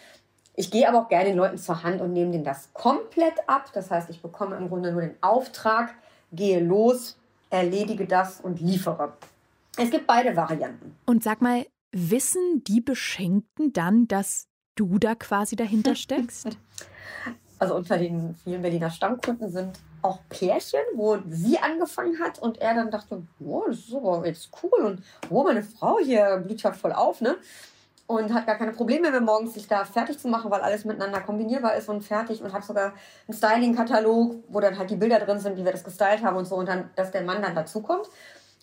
Ich 0.56 0.70
gehe 0.70 0.88
aber 0.88 1.02
auch 1.02 1.08
gerne 1.08 1.30
den 1.30 1.36
Leuten 1.36 1.56
zur 1.56 1.82
Hand 1.82 2.00
und 2.00 2.12
nehme 2.12 2.32
denen 2.32 2.44
das 2.44 2.72
komplett 2.74 3.34
ab. 3.46 3.70
Das 3.72 3.90
heißt, 3.90 4.10
ich 4.10 4.20
bekomme 4.20 4.56
im 4.56 4.68
Grunde 4.68 4.92
nur 4.92 5.02
den 5.02 5.14
Auftrag, 5.22 5.94
gehe 6.32 6.60
los, 6.60 7.16
erledige 7.48 8.06
das 8.06 8.40
und 8.40 8.60
liefere. 8.60 9.12
Es 9.78 9.90
gibt 9.90 10.06
beide 10.06 10.36
Varianten. 10.36 10.96
Und 11.06 11.22
sag 11.22 11.40
mal, 11.40 11.64
wissen 11.92 12.62
die 12.64 12.80
Beschenkten 12.80 13.72
dann, 13.72 14.08
dass 14.08 14.48
du 14.74 14.98
da 14.98 15.14
quasi 15.14 15.56
dahinter 15.56 15.94
steckst? 15.94 16.48
Also 17.60 17.74
unter 17.74 17.98
den 17.98 18.36
vielen 18.36 18.62
Berliner 18.62 18.88
Stammkunden 18.88 19.50
sind 19.50 19.80
auch 20.02 20.20
Pärchen, 20.28 20.80
wo 20.94 21.18
sie 21.28 21.58
angefangen 21.58 22.20
hat 22.20 22.38
und 22.38 22.58
er 22.58 22.74
dann 22.74 22.90
dachte, 22.90 23.26
wow, 23.40 23.64
das 23.66 23.78
ist 23.78 23.94
aber 23.94 24.24
jetzt 24.26 24.50
cool 24.62 24.84
und 24.84 25.02
wo 25.28 25.42
meine 25.42 25.64
Frau 25.64 25.98
hier 25.98 26.36
blüht 26.36 26.62
ja 26.62 26.72
voll 26.72 26.92
auf, 26.92 27.20
ne? 27.20 27.36
Und 28.06 28.32
hat 28.32 28.46
gar 28.46 28.56
keine 28.56 28.72
Probleme 28.72 29.10
mehr 29.10 29.20
morgens 29.20 29.54
sich 29.54 29.66
da 29.66 29.84
fertig 29.84 30.18
zu 30.18 30.28
machen, 30.28 30.50
weil 30.50 30.60
alles 30.60 30.84
miteinander 30.84 31.20
kombinierbar 31.20 31.74
ist 31.74 31.88
und 31.88 32.02
fertig 32.02 32.40
und 32.42 32.52
hat 32.52 32.64
sogar 32.64 32.94
einen 33.26 33.36
Styling-Katalog, 33.36 34.36
wo 34.48 34.60
dann 34.60 34.78
halt 34.78 34.90
die 34.90 34.96
Bilder 34.96 35.18
drin 35.18 35.40
sind, 35.40 35.58
wie 35.58 35.64
wir 35.64 35.72
das 35.72 35.84
gestylt 35.84 36.22
haben 36.22 36.36
und 36.36 36.46
so 36.46 36.54
und 36.54 36.68
dann, 36.68 36.90
dass 36.94 37.10
der 37.10 37.22
Mann 37.22 37.42
dann 37.42 37.56
dazukommt. 37.56 38.08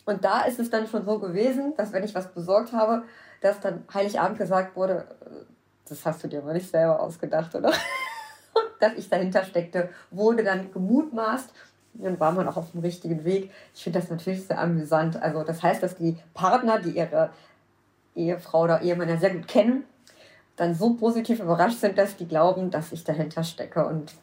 Und 0.06 0.24
da 0.24 0.42
ist 0.42 0.58
es 0.58 0.70
dann 0.70 0.86
schon 0.86 1.04
so 1.04 1.18
gewesen, 1.18 1.74
dass 1.76 1.92
wenn 1.92 2.04
ich 2.04 2.14
was 2.14 2.28
besorgt 2.28 2.72
habe, 2.72 3.02
dass 3.42 3.60
dann 3.60 3.84
Heiligabend 3.92 4.38
gesagt 4.38 4.76
wurde, 4.76 5.06
äh, 5.20 5.44
das 5.88 6.06
hast 6.06 6.24
du 6.24 6.28
dir 6.28 6.40
aber 6.40 6.54
nicht 6.54 6.70
selber 6.70 7.00
ausgedacht, 7.00 7.54
oder? 7.54 7.72
dass 8.80 8.94
ich 8.94 9.08
dahinter 9.08 9.44
steckte, 9.44 9.90
wurde 10.10 10.42
dann 10.44 10.72
gemutmaßt. 10.72 11.50
Dann 11.94 12.20
war 12.20 12.32
man 12.32 12.48
auch 12.48 12.56
auf 12.56 12.72
dem 12.72 12.80
richtigen 12.80 13.24
Weg. 13.24 13.50
Ich 13.74 13.82
finde 13.82 14.00
das 14.00 14.10
natürlich 14.10 14.46
sehr 14.46 14.60
amüsant. 14.60 15.20
Also 15.20 15.42
das 15.42 15.62
heißt, 15.62 15.82
dass 15.82 15.96
die 15.96 16.16
Partner, 16.34 16.78
die 16.78 16.90
ihre 16.90 17.30
Ehefrau 18.14 18.62
oder 18.62 18.82
Ehemann 18.82 19.08
ja 19.08 19.16
sehr 19.16 19.34
gut 19.34 19.48
kennen, 19.48 19.84
dann 20.56 20.74
so 20.74 20.94
positiv 20.94 21.40
überrascht 21.40 21.80
sind, 21.80 21.98
dass 21.98 22.16
die 22.16 22.28
glauben, 22.28 22.70
dass 22.70 22.92
ich 22.92 23.04
dahinter 23.04 23.44
stecke. 23.44 23.86
Und 23.86 24.14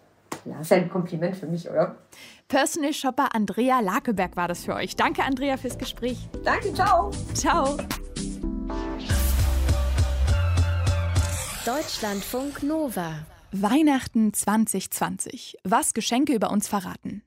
ja, 0.46 0.60
ist 0.60 0.72
ja 0.72 0.78
ein 0.78 0.90
Kompliment 0.90 1.36
für 1.36 1.48
mich, 1.48 1.70
oder? 1.70 1.96
Personal 2.48 2.94
Shopper 2.94 3.34
Andrea 3.34 3.80
Lakeberg 3.80 4.36
war 4.36 4.48
das 4.48 4.66
für 4.66 4.76
euch. 4.76 4.96
Danke, 4.96 5.24
Andrea, 5.24 5.58
fürs 5.58 5.78
Gespräch. 5.78 6.30
Danke, 6.44 6.74
ciao. 6.74 7.12
Ciao. 7.34 7.78
Deutschlandfunk 11.66 12.64
Nova. 12.64 13.26
Weihnachten 13.52 14.34
2020. 14.34 15.58
Was 15.64 15.94
Geschenke 15.94 16.34
über 16.34 16.52
uns 16.52 16.68
verraten. 16.68 17.24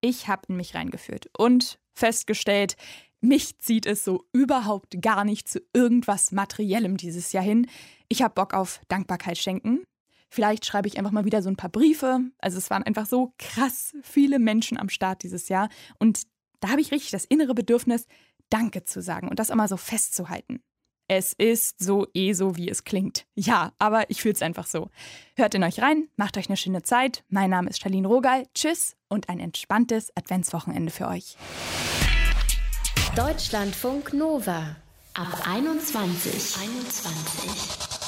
Ich 0.00 0.28
habe 0.28 0.42
in 0.48 0.56
mich 0.56 0.74
reingeführt 0.74 1.30
und 1.36 1.78
festgestellt, 1.92 2.76
mich 3.20 3.58
zieht 3.58 3.86
es 3.86 4.04
so 4.04 4.24
überhaupt 4.32 5.00
gar 5.00 5.24
nicht 5.24 5.48
zu 5.48 5.60
irgendwas 5.72 6.32
Materiellem 6.32 6.96
dieses 6.96 7.32
Jahr 7.32 7.44
hin. 7.44 7.66
Ich 8.08 8.22
habe 8.22 8.34
Bock 8.34 8.54
auf 8.54 8.80
Dankbarkeit 8.88 9.38
schenken. 9.38 9.84
Vielleicht 10.28 10.66
schreibe 10.66 10.88
ich 10.88 10.98
einfach 10.98 11.12
mal 11.12 11.24
wieder 11.24 11.42
so 11.42 11.48
ein 11.48 11.56
paar 11.56 11.70
Briefe. 11.70 12.20
Also 12.38 12.58
es 12.58 12.70
waren 12.70 12.82
einfach 12.82 13.06
so 13.06 13.32
krass 13.38 13.94
viele 14.02 14.38
Menschen 14.38 14.78
am 14.78 14.88
Start 14.88 15.22
dieses 15.22 15.48
Jahr. 15.48 15.68
Und 15.98 16.22
da 16.60 16.68
habe 16.68 16.80
ich 16.80 16.90
richtig 16.90 17.10
das 17.10 17.24
innere 17.24 17.54
Bedürfnis, 17.54 18.06
Danke 18.48 18.84
zu 18.84 19.02
sagen 19.02 19.28
und 19.28 19.38
das 19.38 19.50
immer 19.50 19.66
so 19.66 19.76
festzuhalten. 19.76 20.60
Es 21.08 21.32
ist 21.32 21.78
so 21.78 22.06
eh 22.14 22.32
so, 22.32 22.56
wie 22.56 22.68
es 22.68 22.82
klingt. 22.82 23.26
Ja, 23.34 23.72
aber 23.78 24.10
ich 24.10 24.22
fühle 24.22 24.34
es 24.34 24.42
einfach 24.42 24.66
so. 24.66 24.90
Hört 25.36 25.54
in 25.54 25.62
euch 25.62 25.80
rein, 25.80 26.08
macht 26.16 26.36
euch 26.36 26.48
eine 26.48 26.56
schöne 26.56 26.82
Zeit. 26.82 27.22
Mein 27.28 27.50
Name 27.50 27.70
ist 27.70 27.80
Charlene 27.80 28.08
Rogal. 28.08 28.46
Tschüss 28.54 28.96
und 29.08 29.28
ein 29.28 29.38
entspanntes 29.38 30.10
Adventswochenende 30.16 30.90
für 30.90 31.06
euch. 31.06 31.36
Deutschlandfunk 33.14 34.12
Nova. 34.12 34.76
Ab 35.14 35.46
21. 35.46 36.56
21. 36.60 37.95